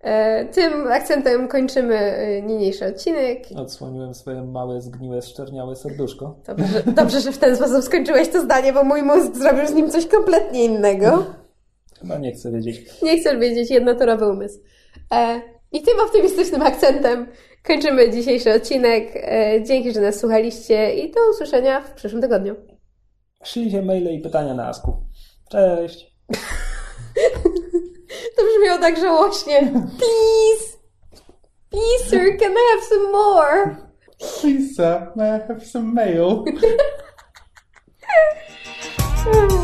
[0.00, 1.98] E, tym akcentem kończymy
[2.46, 3.38] niniejszy odcinek.
[3.56, 6.36] Odsłoniłem swoje małe, zgniłe, szczerniałe serduszko.
[6.46, 9.90] Dobrze, dobrze, że w ten sposób skończyłeś to zdanie, bo mój mózg zrobił z nim
[9.90, 11.24] coś kompletnie innego.
[12.04, 13.02] Chyba nie chcę wiedzieć.
[13.02, 14.60] Nie chcesz wiedzieć, jednotorowy umysł.
[15.12, 15.40] E,
[15.72, 17.26] I tym optymistycznym akcentem
[17.66, 19.10] kończymy dzisiejszy odcinek.
[19.16, 22.54] E, dzięki, że nas słuchaliście i do usłyszenia w przyszłym tygodniu.
[23.44, 24.96] Szlijcie maile i pytania na Asku.
[25.50, 26.06] Cześć!
[28.36, 29.60] To brzmiało tak żałośnie.
[29.72, 30.78] Please!
[31.70, 33.76] Please, sir, can I have some more?
[34.44, 36.44] Lisa, may I have some mail?